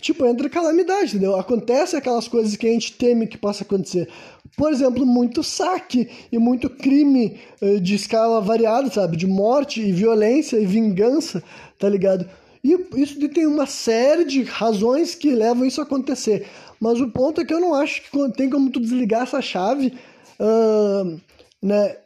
[0.00, 1.36] tipo, entra calamidade, entendeu?
[1.36, 4.08] Acontece aquelas coisas que a gente teme que possa acontecer.
[4.56, 9.16] Por exemplo, muito saque e muito crime uh, de escala variada, sabe?
[9.16, 11.42] De morte e violência e vingança,
[11.78, 12.28] tá ligado?
[12.62, 16.46] E isso tem uma série de razões que levam isso a acontecer.
[16.80, 19.92] Mas o ponto é que eu não acho que tem como tu desligar essa chave,
[20.40, 21.20] uh,
[21.62, 21.96] né?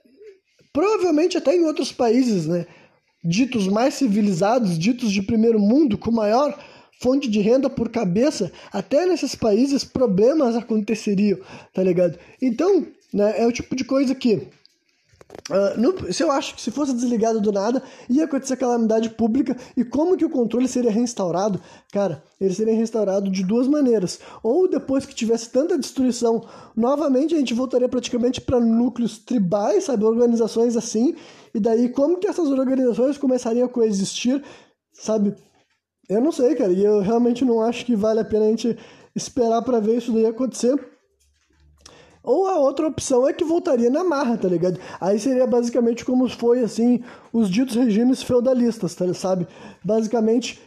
[0.73, 2.67] Provavelmente até em outros países, né?
[3.25, 6.59] Ditos mais civilizados, ditos de primeiro mundo, com maior
[7.01, 11.39] fonte de renda por cabeça, até nesses países problemas aconteceriam,
[11.75, 12.19] tá ligado?
[12.41, 14.47] Então, né, é o tipo de coisa que
[15.51, 19.57] Uh, no, se eu acho que se fosse desligado do nada, ia acontecer calamidade pública
[19.77, 21.61] e como que o controle seria restaurado?
[21.93, 24.21] Cara, ele seria restaurado de duas maneiras.
[24.43, 30.05] Ou depois que tivesse tanta destruição, novamente a gente voltaria praticamente para núcleos tribais, sabe?
[30.05, 31.15] Organizações assim.
[31.55, 34.43] E daí como que essas organizações começariam a coexistir,
[34.93, 35.35] sabe?
[36.09, 38.77] Eu não sei, cara, e eu realmente não acho que vale a pena a gente
[39.15, 40.92] esperar para ver isso daí acontecer.
[42.23, 44.79] Ou a outra opção é que voltaria na marra, tá ligado?
[45.01, 49.47] Aí seria basicamente como foi, assim, os ditos regimes feudalistas, tá, sabe?
[49.85, 50.61] Basicamente,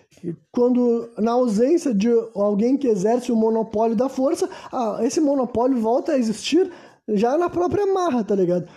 [0.51, 6.13] quando, na ausência de alguém que exerce o monopólio da força, ah, esse monopólio volta
[6.13, 6.71] a existir
[7.07, 8.67] já na própria marra, tá ligado?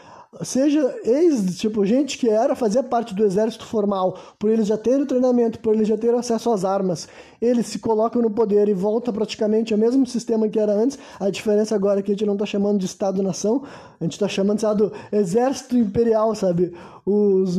[0.42, 5.06] Seja ex, tipo, gente que era, fazia parte do exército formal, por eles já terem
[5.06, 7.08] treinamento, por eles já terem acesso às armas,
[7.40, 10.98] eles se colocam no poder e volta praticamente ao mesmo sistema que era antes.
[11.18, 13.62] A diferença agora é que a gente não está chamando de Estado-nação,
[14.00, 16.74] a gente está chamando, sabe, do exército imperial, sabe?
[17.06, 17.58] Os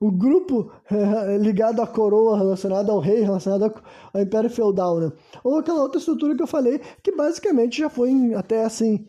[0.00, 3.74] o grupo é, ligado à coroa, relacionado ao rei, relacionado
[4.14, 5.12] ao império feudal, né?
[5.44, 9.06] Ou aquela outra estrutura que eu falei, que basicamente já foi até assim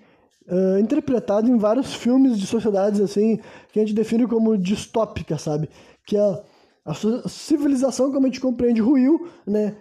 [0.48, 3.40] uh, interpretado em vários filmes de sociedades assim
[3.72, 5.70] que a gente define como distópica, sabe?
[6.06, 6.44] Que a,
[6.86, 6.94] a
[7.28, 9.76] civilização como a gente compreende ruiu, né?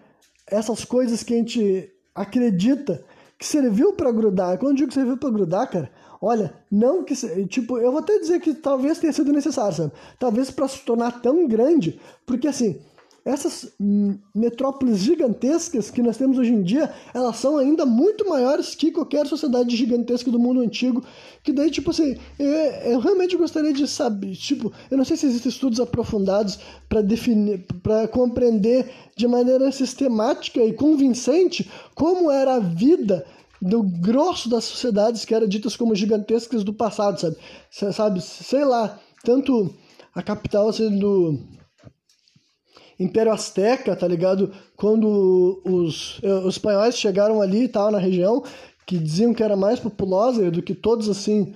[0.47, 3.05] Essas coisas que a gente acredita
[3.39, 4.59] que serviu para grudar.
[4.59, 7.15] Quando eu digo que serviu para grudar, cara, olha, não que
[7.47, 9.93] tipo, eu vou até dizer que talvez tenha sido necessário, sabe?
[10.19, 12.81] Talvez para se tornar tão grande, porque assim,
[13.25, 13.73] essas
[14.35, 19.27] metrópoles gigantescas que nós temos hoje em dia, elas são ainda muito maiores que qualquer
[19.27, 21.05] sociedade gigantesca do mundo antigo.
[21.43, 25.27] Que daí, tipo assim, eu, eu realmente gostaria de saber, tipo, eu não sei se
[25.27, 32.61] existem estudos aprofundados para definir, para compreender de maneira sistemática e convincente como era a
[32.61, 33.25] vida
[33.61, 37.37] do grosso das sociedades que eram ditas como gigantescas do passado, sabe?
[37.93, 39.75] Sabe, sei lá, tanto
[40.15, 41.39] a capital sendo
[43.01, 44.53] Império Azteca, tá ligado?
[44.77, 48.45] Quando os, eh, os espanhóis chegaram ali e tal na região,
[48.87, 51.55] que diziam que era mais populosa do que todos assim,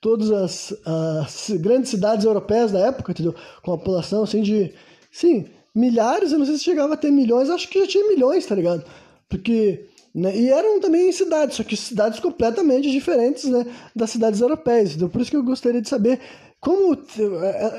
[0.00, 3.34] todas as, as grandes cidades europeias da época, entendeu?
[3.62, 4.72] Com a população assim de,
[5.10, 8.44] sim, milhares, eu não sei se chegava a ter milhões, acho que já tinha milhões,
[8.44, 8.84] tá ligado?
[9.28, 10.36] Porque né?
[10.36, 13.64] E eram também cidades, só que cidades completamente diferentes né,
[13.96, 14.94] das cidades europeias.
[14.94, 16.20] Então, por isso que eu gostaria de saber
[16.62, 16.96] como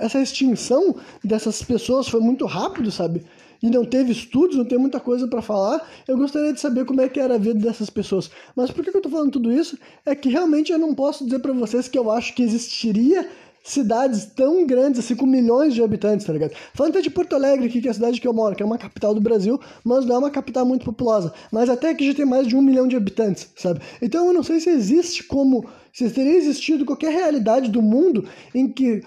[0.01, 0.93] essa extinção
[1.23, 3.23] dessas pessoas foi muito rápido, sabe?
[3.61, 5.89] E não teve estudos, não tem muita coisa para falar.
[6.05, 8.29] Eu gostaria de saber como é que era a vida dessas pessoas.
[8.53, 9.79] Mas por que eu tô falando tudo isso?
[10.05, 13.25] É que realmente eu não posso dizer para vocês que eu acho que existiria
[13.63, 16.51] cidades tão grandes, assim, com milhões de habitantes, tá ligado?
[16.73, 18.77] Falando até de Porto Alegre, que é a cidade que eu moro, que é uma
[18.77, 21.33] capital do Brasil, mas não é uma capital muito populosa.
[21.49, 23.79] Mas até aqui já tem mais de um milhão de habitantes, sabe?
[24.01, 28.67] Então eu não sei se existe como se teria existido qualquer realidade do mundo em
[28.67, 29.03] que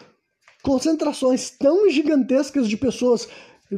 [0.63, 3.29] concentrações tão gigantescas de pessoas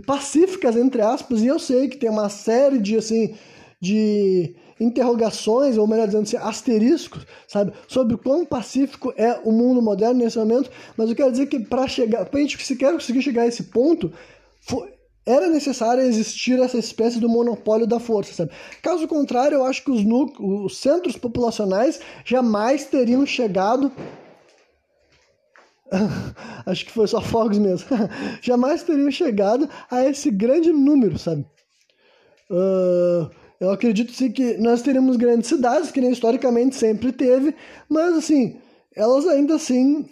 [0.06, 3.34] pacíficas, entre aspas, e eu sei que tem uma série de, assim,
[3.80, 9.82] de interrogações, ou melhor dizendo assim, asteriscos, sabe, sobre o quão pacífico é o mundo
[9.82, 13.22] moderno nesse momento, mas eu quero dizer que para chegar, para a gente sequer conseguir
[13.22, 14.12] chegar a esse ponto,
[14.60, 14.92] foi,
[15.28, 18.50] era necessário existir essa espécie do monopólio da força, sabe?
[18.82, 20.02] Caso contrário, eu acho que os,
[20.40, 23.92] os centros populacionais jamais teriam chegado
[26.66, 27.88] acho que foi só fogos mesmo,
[28.42, 31.46] jamais teriam chegado a esse grande número, sabe?
[32.50, 37.54] Uh, eu acredito sim que nós teríamos grandes cidades, que nem historicamente sempre teve,
[37.88, 38.56] mas assim,
[38.94, 40.08] elas ainda assim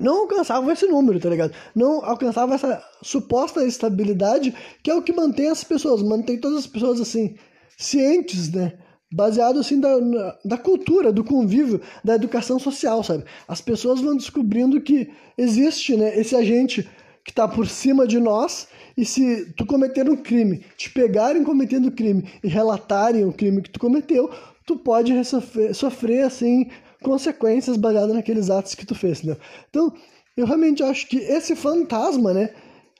[0.00, 1.52] não alcançavam esse número, tá ligado?
[1.74, 6.66] Não alcançavam essa suposta estabilidade que é o que mantém as pessoas, mantém todas as
[6.66, 7.36] pessoas assim,
[7.76, 8.74] cientes, né?
[9.12, 9.96] Baseado assim da,
[10.44, 13.24] da cultura, do convívio, da educação social, sabe?
[13.46, 16.88] As pessoas vão descobrindo que existe, né, esse agente
[17.24, 21.90] que está por cima de nós e se tu cometer um crime, te pegarem cometendo
[21.90, 24.30] crime e relatarem o crime que tu cometeu,
[24.64, 26.68] tu pode sofrer, sofrer assim
[27.02, 29.36] consequências baseadas naqueles atos que tu fez, né?
[29.68, 29.92] Então,
[30.36, 32.54] eu realmente acho que esse fantasma, né,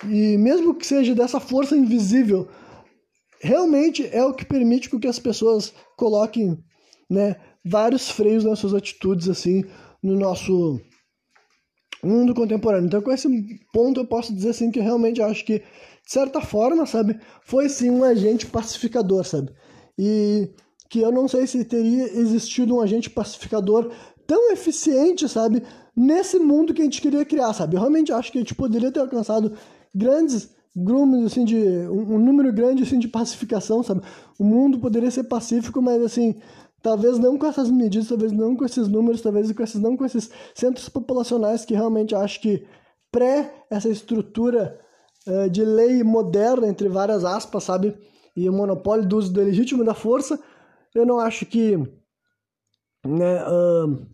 [0.05, 2.49] e mesmo que seja dessa força invisível,
[3.41, 6.59] realmente é o que permite que as pessoas coloquem,
[7.09, 9.65] né, vários freios nas suas atitudes assim
[10.03, 10.81] no nosso
[12.03, 12.87] mundo contemporâneo.
[12.87, 13.29] Então, com esse
[13.73, 17.91] ponto eu posso dizer assim que realmente acho que de certa forma, sabe, foi sim
[17.91, 19.53] um agente pacificador, sabe?
[19.99, 20.49] E
[20.89, 23.91] que eu não sei se teria existido um agente pacificador
[24.27, 25.63] tão eficiente, sabe,
[25.97, 27.77] nesse mundo que a gente queria criar, sabe?
[27.77, 29.53] Eu realmente acho que a gente poderia ter alcançado
[29.95, 34.03] grandes grumos, assim, de um, um, número grande, assim, de pacificação, sabe?
[34.39, 36.35] O mundo poderia ser pacífico, mas, assim,
[36.83, 40.05] talvez não com essas medidas, talvez não com esses números, talvez com esses, não com
[40.05, 42.67] esses centros populacionais que realmente acho que
[43.11, 44.79] pré essa estrutura
[45.27, 47.97] uh, de lei moderna, entre várias aspas, sabe?
[48.37, 50.39] E o monopólio do uso do legítimo da força,
[50.97, 51.77] eu não acho que
[53.05, 54.07] né, uh,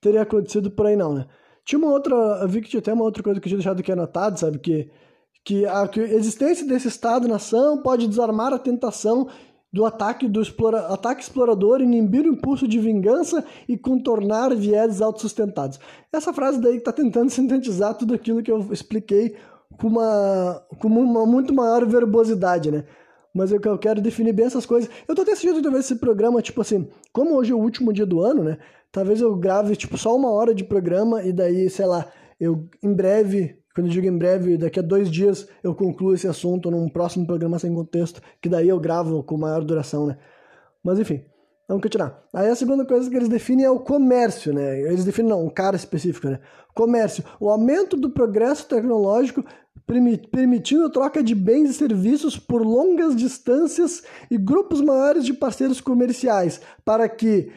[0.00, 1.26] teria acontecido por aí não, né?
[1.64, 3.80] Tinha uma outra, eu vi que tinha até uma outra coisa que eu tinha deixado
[3.80, 4.90] aqui anotado, sabe, que,
[5.44, 9.28] que a, que a existência desse Estado-nação pode desarmar a tentação
[9.72, 15.78] do ataque do explora, ataque explorador, inibir o impulso de vingança e contornar vieses autossustentados.
[16.10, 19.36] Essa frase daí está tentando sintetizar tudo aquilo que eu expliquei
[19.78, 22.84] com uma, com uma muito maior verbosidade, né?
[23.34, 24.90] Mas eu, quero definir bem essas coisas.
[25.06, 28.20] Eu tô decidindo talvez esse programa, tipo assim, como hoje é o último dia do
[28.20, 28.58] ano, né?
[28.90, 32.10] Talvez eu grave, tipo, só uma hora de programa e daí, sei lá,
[32.40, 36.26] eu em breve, quando eu digo em breve, daqui a dois dias eu concluo esse
[36.26, 40.16] assunto num próximo programa sem contexto, que daí eu gravo com maior duração, né?
[40.82, 41.22] Mas enfim,
[41.68, 42.24] vamos continuar.
[42.34, 44.80] Aí a segunda coisa que eles definem é o comércio, né?
[44.80, 46.40] Eles definem, não, um cara específico, né?
[46.74, 49.44] Comércio, o aumento do progresso tecnológico
[50.30, 56.60] permitindo troca de bens e serviços por longas distâncias e grupos maiores de parceiros comerciais,
[56.84, 57.50] para que,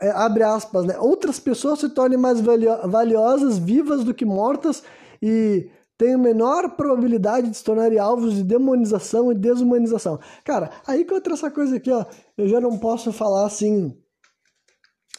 [0.00, 4.82] é, abre aspas, né, outras pessoas se tornem mais valiosas vivas do que mortas
[5.22, 10.18] e tenham menor probabilidade de se tornarem alvos de demonização e desumanização.
[10.44, 12.04] Cara, aí que outra essa coisa aqui, ó,
[12.36, 13.96] eu já não posso falar assim.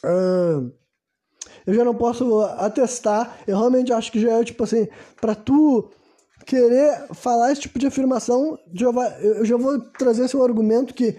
[0.04, 0.72] Uh,
[1.68, 3.38] eu já não posso atestar.
[3.48, 4.88] Eu realmente acho que já é tipo assim,
[5.22, 5.92] para tu
[6.52, 8.88] querer falar esse tipo de afirmação, já
[9.22, 11.16] eu já vou trazer esse argumento que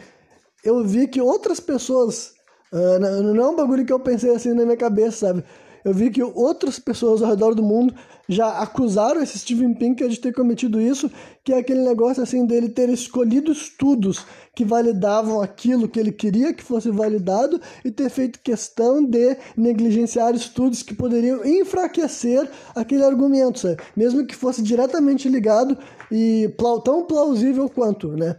[0.62, 2.35] eu vi que outras pessoas.
[2.70, 2.99] Uh,
[3.35, 5.45] não é um bagulho que eu pensei assim na minha cabeça, sabe?
[5.85, 7.95] Eu vi que outras pessoas ao redor do mundo
[8.28, 11.11] já acusaram esse Steven Pinker de ter cometido isso,
[11.45, 14.24] que é aquele negócio assim dele ter escolhido estudos
[14.55, 20.35] que validavam aquilo que ele queria que fosse validado e ter feito questão de negligenciar
[20.35, 23.83] estudos que poderiam enfraquecer aquele argumento, sabe?
[23.97, 25.76] mesmo que fosse diretamente ligado
[26.11, 26.55] e
[26.85, 28.37] tão plausível quanto, né?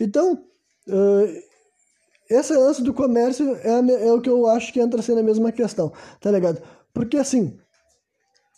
[0.00, 0.42] Então,
[0.88, 1.50] uh,
[2.30, 5.50] esse lance do comércio é, é, o que eu acho que entra assim na mesma
[5.50, 6.62] questão, tá ligado?
[6.92, 7.56] Porque assim,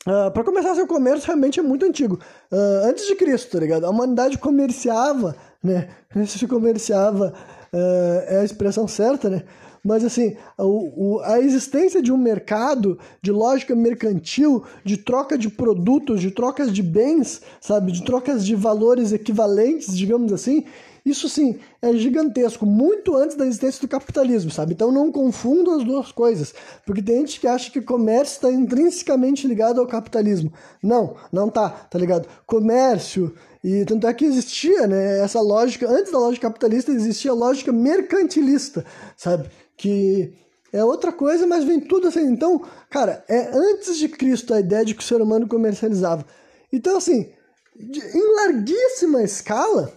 [0.07, 2.19] uh, ah, para começar, seu comércio realmente é muito antigo.
[2.51, 3.85] Uh, antes de Cristo, tá ligado?
[3.85, 5.89] A humanidade comerciava, né?
[6.27, 7.33] Se comerciava
[7.73, 9.43] uh, é a expressão certa, né?
[9.85, 15.49] Mas assim, o, o, a existência de um mercado, de lógica mercantil, de troca de
[15.49, 17.91] produtos, de trocas de bens, sabe?
[17.91, 20.65] De trocas de valores equivalentes, digamos assim,
[21.05, 24.73] isso sim é gigantesco, muito antes da existência do capitalismo, sabe?
[24.73, 26.55] Então não confundam as duas coisas,
[26.87, 30.53] porque tem gente que acha que comércio está intrinsecamente ligado ao capitalismo.
[30.83, 32.29] Não, não tá, tá ligado?
[32.47, 33.35] Comércio
[33.65, 37.73] e tanto é que existia, né, essa lógica, antes da lógica capitalista existia a lógica
[37.73, 38.85] mercantilista,
[39.17, 39.49] sabe?
[39.77, 40.35] Que
[40.73, 42.27] é outra coisa, mas vem tudo assim.
[42.27, 46.27] Então, cara, é antes de Cristo a ideia de que o ser humano comercializava.
[46.73, 47.31] Então, assim,
[47.79, 49.93] em larguíssima escala,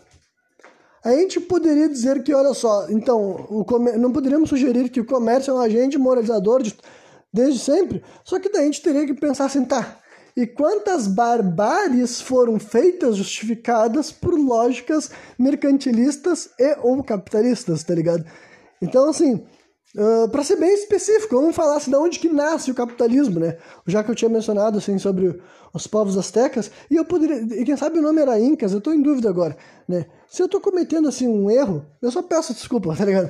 [1.06, 3.96] a gente poderia dizer que, olha só, então, comer...
[3.98, 6.76] não poderíamos sugerir que o comércio é um agente moralizador de...
[7.32, 10.00] desde sempre, só que daí a gente teria que pensar assim, tá,
[10.36, 18.26] e quantas barbáries foram feitas justificadas por lógicas mercantilistas e ou capitalistas, tá ligado?
[18.82, 19.46] Então, assim,
[19.98, 23.58] Uh, para ser bem específico, vamos falar assim, de onde que nasce o capitalismo, né?
[23.88, 25.40] Já que eu tinha mencionado assim sobre
[25.76, 28.94] os povos astecas, e eu poderia, e quem sabe o nome era Incas, eu estou
[28.94, 30.06] em dúvida agora, né?
[30.26, 33.30] Se eu estou cometendo assim um erro, eu só peço desculpa, tá ligado?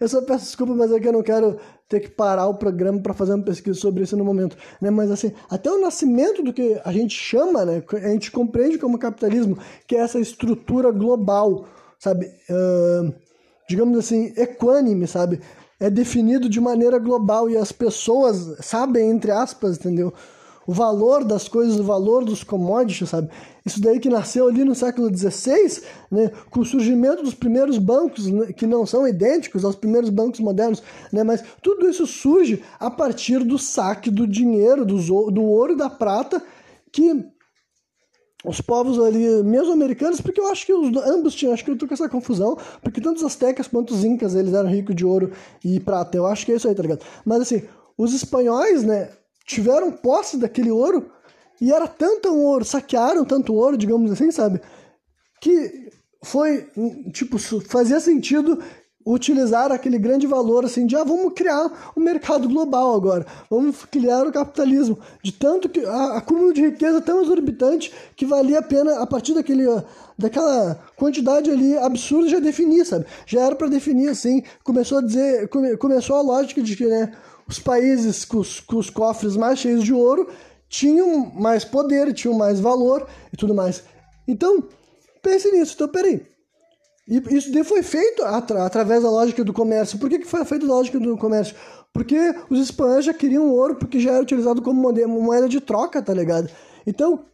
[0.00, 2.98] eu só peço desculpa, mas é que eu não quero ter que parar o programa
[3.00, 4.88] para fazer uma pesquisa sobre isso no momento, né?
[4.88, 7.82] Mas assim, até o nascimento do que a gente chama, né?
[7.92, 11.66] A gente compreende como capitalismo, que é essa estrutura global,
[11.98, 12.26] sabe?
[12.48, 13.12] Uh,
[13.68, 15.40] digamos assim, equânime, sabe?
[15.78, 20.12] é definido de maneira global e as pessoas sabem, entre aspas, entendeu?
[20.66, 23.30] O valor das coisas, o valor dos commodities, sabe?
[23.64, 26.30] Isso daí que nasceu ali no século XVI, né?
[26.50, 28.52] com o surgimento dos primeiros bancos, né?
[28.52, 31.24] que não são idênticos aos primeiros bancos modernos, né?
[31.24, 36.42] mas tudo isso surge a partir do saque do dinheiro, do, ouro e da prata,
[36.92, 37.24] que
[38.44, 41.88] os povos ali mesoamericanos, porque eu acho que os, ambos tinham, acho que eu tô
[41.88, 45.32] com essa confusão, porque tanto os astecas quanto os incas, eles eram ricos de ouro
[45.64, 47.04] e prata, eu acho que é isso aí, tá ligado?
[47.24, 47.62] Mas assim,
[47.98, 49.10] os espanhóis, né,
[49.46, 51.10] tiveram posse daquele ouro
[51.60, 54.60] e era tanto ouro, saquearam tanto ouro, digamos assim, sabe?
[55.40, 55.90] Que
[56.22, 56.68] foi,
[57.12, 58.62] tipo, fazia sentido
[59.06, 64.26] utilizar aquele grande valor assim de ah, vamos criar um mercado global agora, vamos criar
[64.26, 69.00] o capitalismo, de tanto que a acúmulo de riqueza tão exorbitante que valia a pena
[69.00, 69.64] a partir daquele
[70.18, 73.06] daquela quantidade ali absurda já definir, sabe?
[73.26, 77.12] Já era para definir assim, começou a dizer, come, começou a lógica de que, né,
[77.48, 80.28] os países com os, com os cofres mais cheios de ouro
[80.68, 83.84] tinham mais poder, tinham mais valor e tudo mais.
[84.26, 84.64] Então,
[85.22, 85.74] pense nisso.
[85.74, 86.26] Então, peraí,
[87.08, 89.98] e isso foi feito atra através da lógica do comércio.
[89.98, 91.54] Por que, que foi feito a lógica do comércio?
[91.92, 92.16] Porque
[92.50, 96.50] os espanhóis já queriam ouro, porque já era utilizado como moeda de troca, tá ligado?
[96.84, 97.24] Então,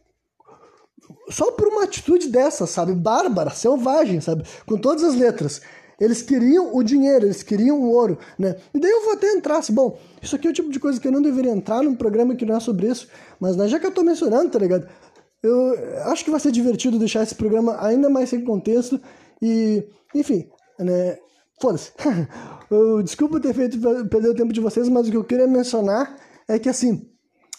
[1.29, 2.93] só por uma atitude dessa, sabe?
[2.93, 4.43] Bárbara, selvagem, sabe?
[4.65, 5.61] Com todas as letras.
[6.03, 8.55] Eles queriam o dinheiro, eles queriam o ouro, né?
[8.73, 10.99] E daí eu vou até entrar, assim, bom, isso aqui é o tipo de coisa
[10.99, 13.07] que eu não deveria entrar num programa que não é sobre isso,
[13.39, 14.87] mas né, já que eu tô mencionando, tá ligado?
[15.41, 15.75] Eu
[16.05, 18.99] acho que vai ser divertido deixar esse programa ainda mais sem contexto
[19.41, 19.83] e,
[20.13, 20.49] enfim,
[20.79, 21.17] né?
[21.61, 21.91] Foda-se.
[23.03, 23.77] Desculpa ter feito
[24.09, 27.09] perder o tempo de vocês, mas o que eu queria mencionar é que, assim,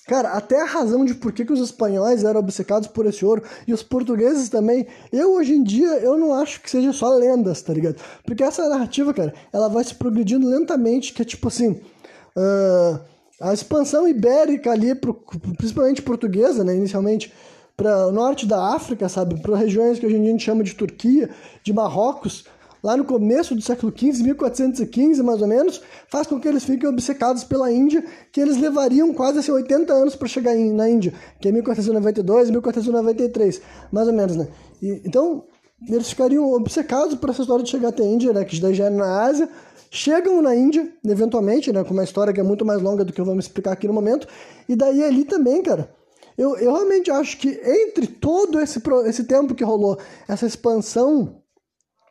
[0.07, 3.43] Cara, até a razão de por que, que os espanhóis eram obcecados por esse ouro
[3.67, 7.63] e os portugueses também, eu hoje em dia eu não acho que seja só lendas,
[7.63, 7.97] tá ligado?
[8.25, 11.81] Porque essa narrativa, cara, ela vai se progredindo lentamente, que é tipo assim,
[12.37, 13.01] uh,
[13.41, 15.15] a expansão ibérica ali, pro,
[15.57, 17.33] principalmente portuguesa, né, inicialmente,
[17.75, 19.41] para o norte da África, sabe?
[19.41, 21.31] Para regiões que hoje em dia a gente chama de Turquia,
[21.63, 22.45] de Marrocos,
[22.85, 26.87] lá no começo do século XV, 1415 mais ou menos, faz com que eles fiquem
[26.87, 31.49] obcecados pela Índia, que eles levariam quase assim, 80 anos para chegar na Índia, que
[31.49, 34.49] é 1492, 1493, mais ou menos, né?
[34.83, 35.45] E, então,
[35.89, 38.45] eles ficariam obcecados por essa história de chegar até a Índia, né?
[38.45, 39.49] Que daí já é na Ásia,
[39.91, 41.83] chegam na Índia, eventualmente, né?
[41.85, 43.87] Com uma história que é muito mais longa do que eu vou me explicar aqui
[43.87, 44.29] no momento,
[44.69, 45.89] e daí ali também, cara
[46.37, 51.41] eu, eu realmente acho que entre todo esse, esse tempo que rolou, essa expansão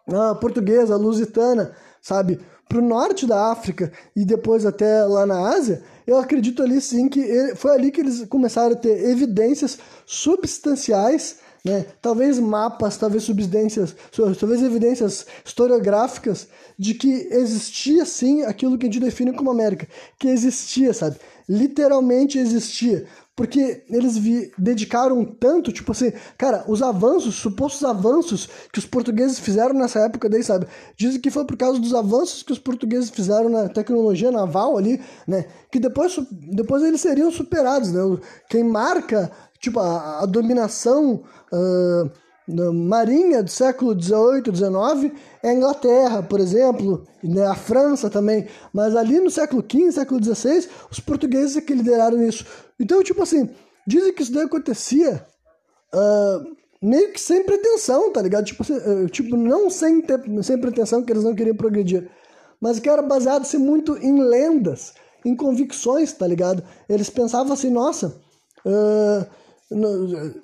[0.07, 5.83] uh, portuguesa, lusitana, sabe, para o norte da África e depois até lá na Ásia,
[6.07, 11.85] eu acredito ali sim que foi ali que eles começaram a ter evidências substanciais né?
[12.01, 13.95] Talvez mapas, talvez subsidências,
[14.37, 16.47] talvez evidências historiográficas
[16.77, 19.87] de que existia sim aquilo que a gente define como América,
[20.19, 21.15] que existia, sabe?
[21.47, 23.05] Literalmente existia.
[23.35, 24.15] Porque eles
[24.57, 30.29] dedicaram tanto, tipo assim, cara, os avanços, supostos avanços que os portugueses fizeram nessa época
[30.29, 30.67] daí, sabe?
[30.95, 35.01] Dizem que foi por causa dos avanços que os portugueses fizeram na tecnologia naval ali,
[35.27, 35.45] né?
[35.71, 38.01] Que depois, depois eles seriam superados, né?
[38.49, 39.31] Quem marca
[39.63, 42.11] tipo, a, a dominação uh,
[42.73, 48.45] marinha do século XVIII, XIX é a Inglaterra, por exemplo, né, a França também.
[48.73, 52.45] Mas ali no século XV, século XVI, os portugueses é que lideraram isso.
[52.83, 53.49] Então, tipo assim,
[53.87, 55.25] dizem que isso daí acontecia
[55.93, 58.43] uh, meio que sem pretensão, tá ligado?
[58.43, 62.09] Tipo, uh, tipo não sem, ter, sem pretensão, que eles não queriam progredir.
[62.59, 66.61] Mas que era baseado assim, muito em lendas, em convicções, tá ligado?
[66.89, 68.21] Eles pensavam assim, nossa,
[68.65, 69.25] uh,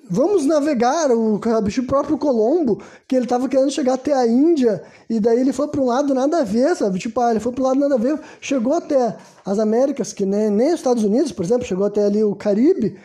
[0.10, 5.20] vamos navegar, o, o próprio Colombo, que ele tava querendo chegar até a Índia, e
[5.20, 7.00] daí ele foi para um lado nada a ver, sabe?
[7.00, 9.16] Tipo, ah, ele foi para um lado nada a ver, chegou até
[9.46, 13.00] as Américas, que nem, nem os Estados Unidos, por exemplo, chegou até ali o Caribe,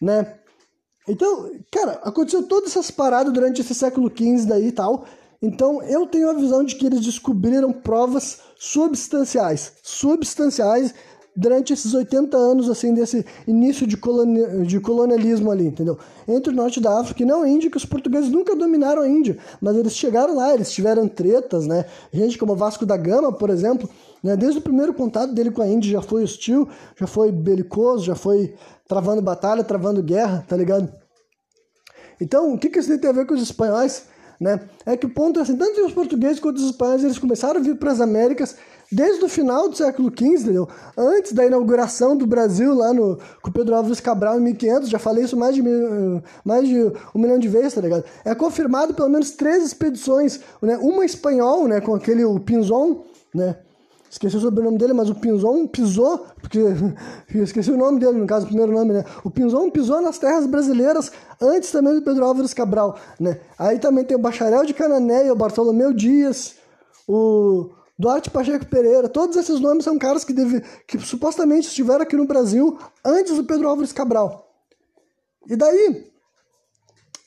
[0.00, 0.34] né?
[1.06, 5.04] Então, cara, aconteceu todas essas paradas durante esse século XV daí e tal.
[5.42, 10.94] Então, eu tenho a visão de que eles descobriram provas substanciais, substanciais
[11.36, 15.98] durante esses 80 anos assim desse início de, coloni de colonialismo ali, entendeu?
[16.28, 19.08] Entre o norte da África e não a Índia, que os portugueses nunca dominaram a
[19.08, 21.84] Índia, mas eles chegaram lá, eles tiveram tretas, né?
[22.12, 23.88] Gente como Vasco da Gama, por exemplo,
[24.22, 24.36] né?
[24.36, 26.68] desde o primeiro contato dele com a Índia já foi hostil,
[26.98, 28.54] já foi belicoso, já foi
[28.86, 30.92] travando batalha, travando guerra, tá ligado?
[32.20, 34.06] Então, o que, que isso tem a ver com os espanhóis?
[34.40, 34.60] Né?
[34.84, 37.62] É que o ponto é assim, tanto os portugueses quanto os espanhóis, eles começaram a
[37.62, 38.56] vir para as Américas
[38.94, 40.68] desde o final do século XV, entendeu?
[40.96, 45.24] Antes da inauguração do Brasil lá no, com Pedro Álvares Cabral em 1500, já falei
[45.24, 45.62] isso mais de,
[46.44, 46.80] mais de
[47.14, 48.04] um milhão de vezes, tá ligado?
[48.24, 50.78] É confirmado pelo menos três expedições, né?
[50.78, 53.56] Uma espanhol, né, com aquele o Pinzon, né?
[54.10, 56.60] Esqueci o sobrenome dele, mas o Pinzon pisou, porque
[57.34, 59.04] esqueci o nome dele, no caso, o primeiro nome, né?
[59.24, 61.10] O Pinzon pisou nas terras brasileiras
[61.42, 63.40] antes também do Pedro Álvares Cabral, né?
[63.58, 66.54] Aí também tem o Bacharel de Cananéia, o Bartolomeu Dias,
[67.08, 72.16] o Duarte Pacheco Pereira, todos esses nomes são caras que, deve, que supostamente estiveram aqui
[72.16, 74.52] no Brasil antes do Pedro Álvares Cabral.
[75.48, 76.10] E daí,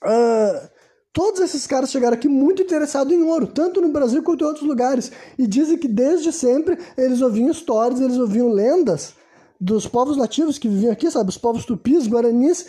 [0.03, 0.69] uh,
[1.13, 4.67] todos esses caras chegaram aqui muito interessados em ouro, tanto no Brasil quanto em outros
[4.67, 5.11] lugares.
[5.37, 9.15] E dizem que desde sempre eles ouviam histórias, eles ouviam lendas
[9.59, 11.29] dos povos nativos que viviam aqui, sabe?
[11.29, 12.67] Os povos tupis, guaranis,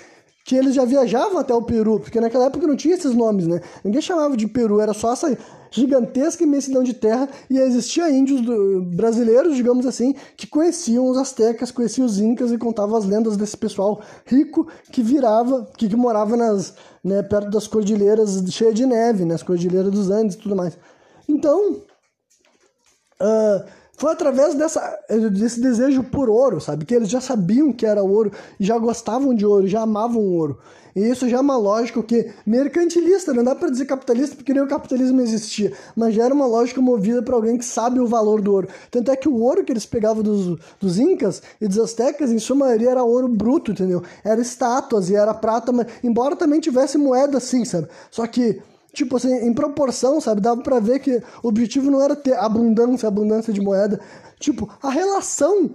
[0.48, 3.60] que eles já viajavam até o Peru, porque naquela época não tinha esses nomes, né?
[3.84, 5.36] Ninguém chamava de Peru, era só essa
[5.70, 11.70] gigantesca imensidão de terra e existia índios do, brasileiros, digamos assim, que conheciam os astecas,
[11.70, 16.34] conheciam os incas e contavam as lendas desse pessoal rico que virava, que, que morava
[16.34, 16.74] nas,
[17.04, 20.78] né, perto das cordilheiras cheias de neve, né, as cordilheiras dos Andes e tudo mais.
[21.28, 21.72] Então,
[23.20, 23.64] uh,
[23.98, 24.96] foi através dessa,
[25.32, 26.84] desse desejo por ouro, sabe?
[26.84, 30.56] Que eles já sabiam que era ouro, já gostavam de ouro, já amavam ouro.
[30.94, 34.62] E isso já é uma lógica que mercantilista, não dá para dizer capitalista porque nem
[34.62, 38.40] o capitalismo existia, mas já era uma lógica movida para alguém que sabe o valor
[38.40, 38.68] do ouro.
[38.88, 42.38] Tanto é que o ouro que eles pegavam dos, dos incas e dos astecas, em
[42.38, 44.02] sua maioria era ouro bruto, entendeu?
[44.24, 47.88] Era estátuas e era prata, mas embora também tivesse moeda assim, sabe?
[48.12, 48.62] Só que
[48.98, 50.40] tipo assim, em proporção, sabe?
[50.40, 54.00] Dava para ver que o objetivo não era ter abundância, abundância de moeda.
[54.40, 55.70] Tipo, a relação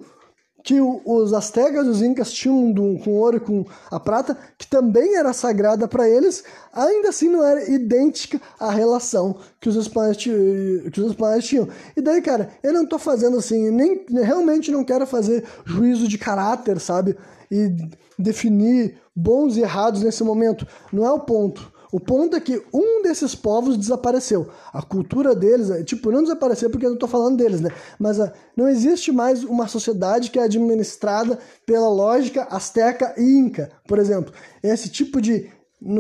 [0.62, 5.16] que os astecas os incas tinham do, com ouro e com a prata, que também
[5.16, 6.42] era sagrada para eles,
[6.74, 11.68] ainda assim não era idêntica à relação que os espanhóis, que os espanhóis tinham.
[11.98, 16.18] E daí, cara, eu não tô fazendo assim, nem realmente não quero fazer juízo de
[16.18, 17.18] caráter, sabe?
[17.52, 17.70] E
[18.18, 20.66] definir bons e errados nesse momento.
[20.94, 21.73] Não é o ponto.
[21.94, 24.50] O ponto é que um desses povos desapareceu.
[24.74, 27.70] A cultura deles, é, tipo, não desapareceu porque eu não estou falando deles, né?
[28.00, 31.38] Mas uh, não existe mais uma sociedade que é administrada
[31.68, 34.34] pela lógica asteca e inca, por exemplo.
[34.64, 35.52] Esse tipo de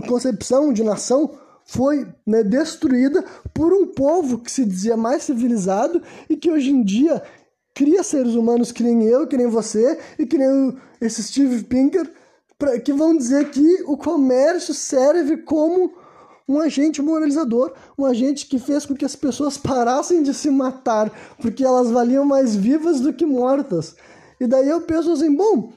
[0.07, 3.23] concepção de nação foi né, destruída
[3.53, 7.21] por um povo que se dizia mais civilizado e que hoje em dia
[7.71, 12.11] cria seres humanos que nem eu, que nem você e que nem esse Steve Pinker
[12.57, 15.93] pra, que vão dizer que o comércio serve como
[16.47, 21.11] um agente moralizador, um agente que fez com que as pessoas parassem de se matar,
[21.41, 23.95] porque elas valiam mais vivas do que mortas.
[24.39, 25.71] E daí eu penso assim, bom,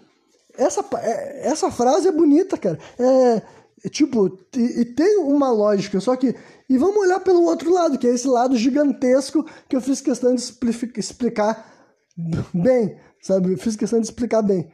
[0.56, 2.78] essa, é, essa frase é bonita, cara.
[2.98, 3.42] É,
[3.90, 6.34] tipo, e, e, tem uma lógica, só que.
[6.68, 10.34] E vamos olhar pelo outro lado, que é esse lado gigantesco que eu fiz questão
[10.34, 10.42] de
[10.98, 11.72] explicar
[12.52, 13.56] bem, sabe?
[13.56, 14.68] Fiz questão de explicar bem.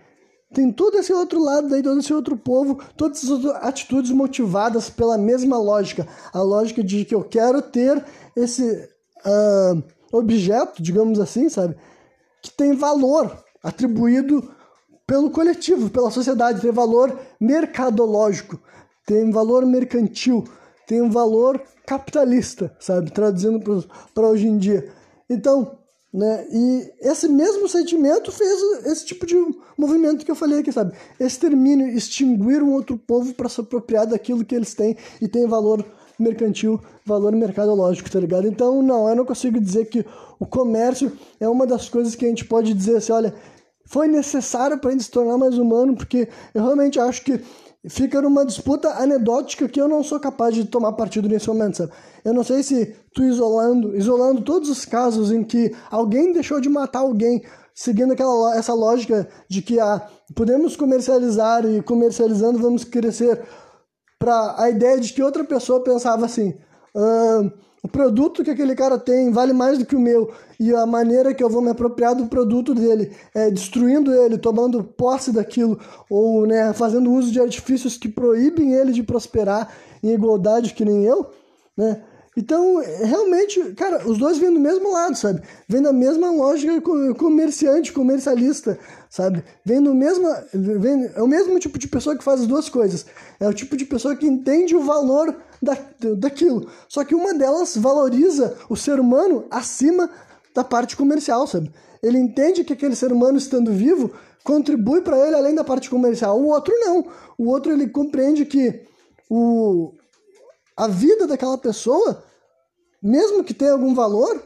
[0.52, 5.16] Tem todo esse outro lado daí, todo esse outro povo, todas essas atitudes motivadas pela
[5.16, 6.06] mesma lógica.
[6.32, 8.04] A lógica de que eu quero ter
[8.36, 8.88] esse
[9.24, 9.82] uh,
[10.12, 11.76] objeto, digamos assim, sabe?
[12.42, 14.52] Que tem valor atribuído
[15.06, 18.60] pelo coletivo, pela sociedade, tem valor mercadológico,
[19.06, 20.44] tem valor mercantil,
[20.86, 23.10] tem valor capitalista, sabe?
[23.10, 24.92] Traduzindo para hoje em dia.
[25.28, 25.78] Então,
[26.12, 26.46] né?
[26.50, 29.34] E esse mesmo sentimento fez esse tipo de
[29.78, 30.92] movimento que eu falei aqui, sabe?
[31.18, 35.84] Extermínio, extinguir um outro povo para se apropriar daquilo que eles têm e tem valor
[36.18, 38.46] mercantil, valor mercadológico, tá ligado?
[38.46, 40.04] Então, não, eu não consigo dizer que
[40.38, 43.34] o comércio é uma das coisas que a gente pode dizer assim, olha,
[43.86, 47.40] foi necessário para a gente se tornar mais humano, porque eu realmente acho que
[47.88, 51.92] fica numa disputa anedótica que eu não sou capaz de tomar partido nesse momento, sabe?
[52.24, 56.68] Eu não sei se tu isolando, isolando todos os casos em que alguém deixou de
[56.68, 57.42] matar alguém,
[57.74, 63.42] seguindo aquela essa lógica de que ah, podemos comercializar e comercializando vamos crescer
[64.18, 66.54] para a ideia de que outra pessoa pensava assim,
[66.96, 67.50] ah,
[67.82, 71.34] o produto que aquele cara tem vale mais do que o meu e a maneira
[71.34, 76.46] que eu vou me apropriar do produto dele é destruindo ele, tomando posse daquilo ou
[76.46, 81.30] né, fazendo uso de artifícios que proíbem ele de prosperar em igualdade que nem eu,
[81.76, 82.02] né?
[82.34, 85.42] Então, realmente, cara, os dois vêm do mesmo lado, sabe?
[85.68, 86.80] Vêm da mesma lógica
[87.14, 88.78] comerciante, comercialista,
[89.10, 89.44] sabe?
[89.62, 93.04] Vem do mesmo, vem, é o mesmo tipo de pessoa que faz as duas coisas.
[93.38, 95.76] É o tipo de pessoa que entende o valor da,
[96.16, 96.70] daquilo.
[96.88, 100.08] Só que uma delas valoriza o ser humano acima
[100.54, 101.70] da parte comercial, sabe?
[102.02, 104.10] Ele entende que aquele ser humano estando vivo
[104.42, 106.40] contribui para ele além da parte comercial.
[106.40, 107.06] O outro não.
[107.36, 108.86] O outro ele compreende que
[109.28, 109.92] o,
[110.76, 112.22] a vida daquela pessoa,
[113.02, 114.40] mesmo que tenha algum valor,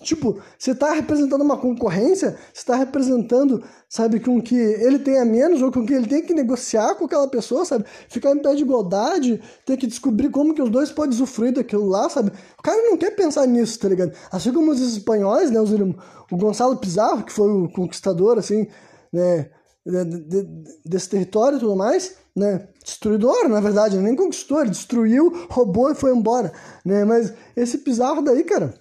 [0.00, 5.60] tipo, você está representando uma concorrência, você está representando, sabe, com que ele tenha menos
[5.62, 7.84] ou com que ele tem que negociar com aquela pessoa, sabe?
[8.08, 11.86] Ficar em pé de igualdade, ter que descobrir como que os dois podem usufruir daquilo
[11.86, 12.32] lá, sabe?
[12.58, 14.12] O cara não quer pensar nisso, tá ligado?
[14.30, 18.66] Assim como os espanhóis, né, os, o Gonçalo Pizarro, que foi o conquistador, assim,
[19.12, 19.50] né,
[19.84, 20.48] de, de,
[20.84, 22.68] desse território e tudo mais, né?
[22.82, 26.52] Destruidor, na verdade, nem conquistou, ele destruiu, roubou e foi embora,
[26.84, 27.04] né?
[27.04, 28.74] Mas esse Pizarro daí, cara,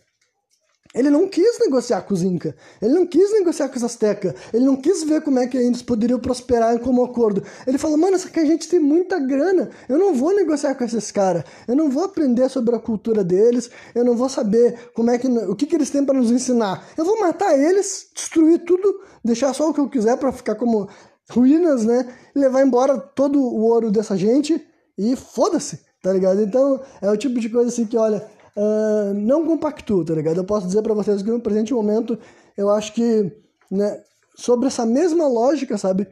[0.93, 4.65] ele não quis negociar com os Inca, ele não quis negociar com os Azteca, ele
[4.65, 7.43] não quis ver como é que eles poderiam prosperar como acordo.
[7.65, 10.83] Ele falou, mano, essa que a gente tem muita grana, eu não vou negociar com
[10.83, 15.09] esses caras, eu não vou aprender sobre a cultura deles, eu não vou saber como
[15.09, 16.85] é que, o que, que eles têm para nos ensinar.
[16.97, 20.89] Eu vou matar eles, destruir tudo, deixar só o que eu quiser para ficar como
[21.33, 22.07] ruínas, né?
[22.35, 24.61] Levar embora todo o ouro dessa gente
[24.97, 26.41] e foda-se, tá ligado?
[26.41, 28.25] Então é o tipo de coisa assim que, olha
[28.55, 30.37] uh, não compactuo, tá ligado?
[30.37, 32.17] Eu posso dizer para vocês que no presente momento
[32.57, 33.31] eu acho que,
[33.69, 33.99] né,
[34.35, 36.07] sobre essa mesma lógica, sabe?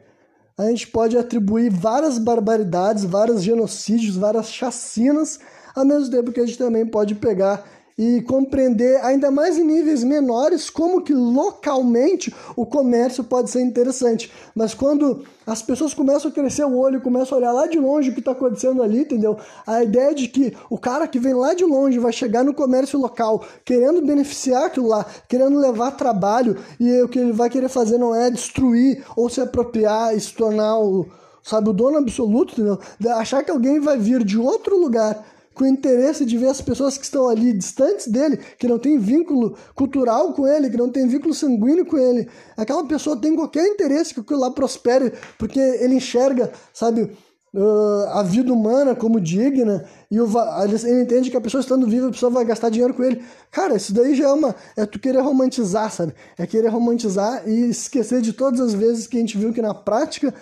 [0.56, 5.38] A gente pode atribuir várias barbaridades, vários genocídios, várias chacinas,
[5.74, 7.64] ao mesmo tempo que a gente também pode pegar
[8.00, 14.32] e compreender ainda mais em níveis menores como que localmente o comércio pode ser interessante.
[14.54, 18.08] Mas quando as pessoas começam a crescer o olho, começam a olhar lá de longe
[18.08, 19.36] o que está acontecendo ali, entendeu?
[19.66, 22.98] A ideia de que o cara que vem lá de longe vai chegar no comércio
[22.98, 27.98] local querendo beneficiar aquilo lá, querendo levar trabalho e o que ele vai querer fazer
[27.98, 31.06] não é destruir ou se apropriar e se tornar o,
[31.42, 32.78] sabe, o dono absoluto, entendeu?
[33.14, 35.22] Achar que alguém vai vir de outro lugar
[35.54, 39.56] com interesse de ver as pessoas que estão ali distantes dele, que não tem vínculo
[39.74, 42.28] cultural com ele, que não tem vínculo sanguíneo com ele.
[42.56, 47.10] Aquela pessoa tem qualquer interesse que aquilo lá prospere, porque ele enxerga, sabe,
[47.54, 50.26] uh, a vida humana como digna e o,
[50.62, 53.22] ele entende que a pessoa estando viva, a pessoa vai gastar dinheiro com ele.
[53.50, 54.54] Cara, isso daí já é uma.
[54.76, 56.14] É tu querer romantizar, sabe?
[56.38, 59.74] É querer romantizar e esquecer de todas as vezes que a gente viu que na
[59.74, 60.34] prática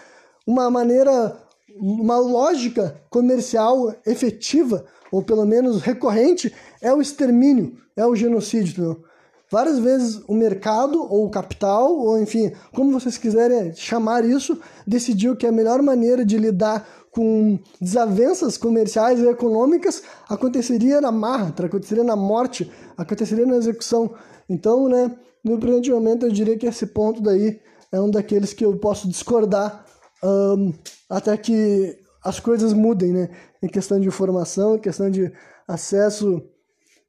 [0.47, 1.37] uma maneira,
[1.77, 8.73] uma lógica comercial efetiva ou pelo menos recorrente, é o extermínio, é o genocídio.
[8.73, 9.05] Entendeu?
[9.51, 15.35] Várias vezes o mercado, ou o capital, ou enfim, como vocês quiserem chamar isso, decidiu
[15.35, 22.05] que a melhor maneira de lidar com desavenças comerciais e econômicas aconteceria na marra, aconteceria
[22.05, 24.15] na morte, aconteceria na execução.
[24.49, 25.11] Então, né,
[25.43, 27.59] no presente momento, eu diria que esse ponto daí
[27.91, 29.85] é um daqueles que eu posso discordar
[30.23, 30.73] um,
[31.09, 33.31] até que as coisas mudem, né?
[33.63, 35.33] Em questão de informação, em questão de
[35.67, 36.43] acesso.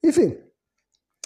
[0.03, 0.37] Enfim,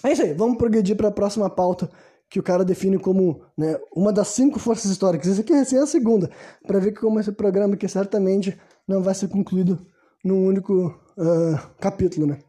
[0.03, 0.33] é isso aí.
[0.33, 1.89] Vamos progredir para a próxima pauta,
[2.29, 5.27] que o cara define como né, uma das cinco forças históricas.
[5.27, 6.29] Isso aqui é a segunda,
[6.65, 9.85] para ver como esse programa que certamente não vai ser concluído
[10.23, 12.39] num único uh, capítulo, né?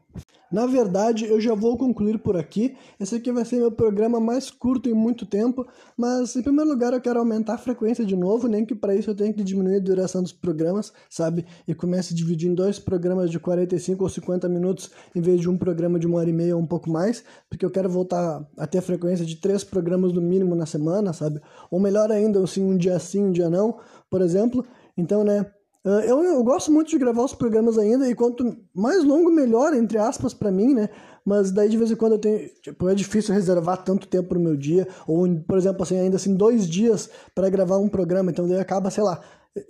[0.51, 2.77] Na verdade, eu já vou concluir por aqui.
[2.99, 6.93] Esse aqui vai ser meu programa mais curto em muito tempo, mas em primeiro lugar
[6.93, 9.77] eu quero aumentar a frequência de novo, nem que para isso eu tenha que diminuir
[9.77, 11.45] a duração dos programas, sabe?
[11.67, 15.49] E comece a dividir em dois programas de 45 ou 50 minutos em vez de
[15.49, 18.47] um programa de uma hora e meia ou um pouco mais, porque eu quero voltar
[18.57, 21.41] a ter a frequência de três programas no mínimo na semana, sabe?
[21.71, 23.77] Ou melhor ainda, assim, um dia sim, um dia não,
[24.09, 24.65] por exemplo.
[24.97, 25.45] Então, né,
[25.91, 29.99] eu, eu, gosto muito de gravar os programas ainda, e quanto mais longo, melhor, entre
[29.99, 30.89] aspas, para mim, né?
[31.23, 32.49] Mas daí de vez em quando eu tenho.
[32.61, 36.33] Tipo, é difícil reservar tanto tempo no meu dia, ou, por exemplo, assim, ainda assim,
[36.33, 39.21] dois dias para gravar um programa, então daí acaba, sei lá.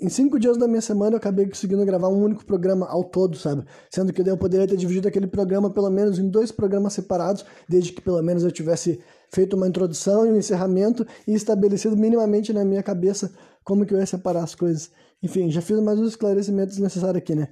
[0.01, 3.37] Em cinco dias da minha semana eu acabei conseguindo gravar um único programa ao todo,
[3.37, 3.63] sabe?
[3.91, 7.45] Sendo que daí eu poderia ter dividido aquele programa pelo menos em dois programas separados,
[7.69, 8.99] desde que pelo menos eu tivesse
[9.29, 13.31] feito uma introdução e um encerramento e estabelecido minimamente na minha cabeça
[13.63, 14.89] como que eu ia separar as coisas.
[15.25, 17.47] Enfim, já fiz mais os esclarecimentos necessários aqui, né?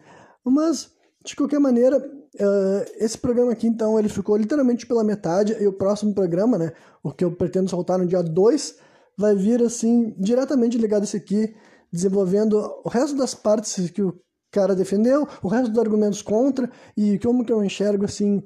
[0.45, 0.91] Mas,
[1.25, 5.73] de qualquer maneira, uh, esse programa aqui, então, ele ficou literalmente pela metade, e o
[5.73, 6.71] próximo programa, né,
[7.01, 8.75] o que eu pretendo soltar no dia 2,
[9.17, 11.55] vai vir, assim, diretamente ligado a esse aqui,
[11.91, 14.13] desenvolvendo o resto das partes que o
[14.51, 18.43] cara defendeu, o resto dos argumentos contra, e como que eu enxergo, assim,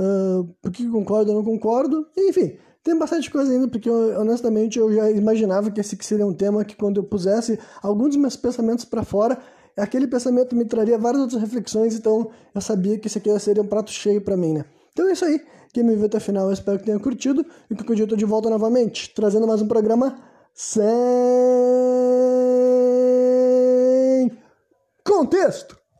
[0.00, 4.78] uh, por que concordo ou não concordo, enfim, tem bastante coisa ainda, porque eu, honestamente
[4.78, 8.36] eu já imaginava que esse seria um tema que quando eu pusesse alguns dos meus
[8.36, 9.38] pensamentos para fora,
[9.74, 13.66] aquele pensamento me traria várias outras reflexões, então eu sabia que esse aqui seria um
[13.66, 14.66] prato cheio para mim, né?
[14.92, 15.40] Então é isso aí.
[15.72, 17.44] Quem me viu até o final, eu espero que tenha curtido.
[17.68, 20.16] E que eu tô de volta novamente, trazendo mais um programa
[20.54, 20.84] sem
[25.02, 25.83] contexto.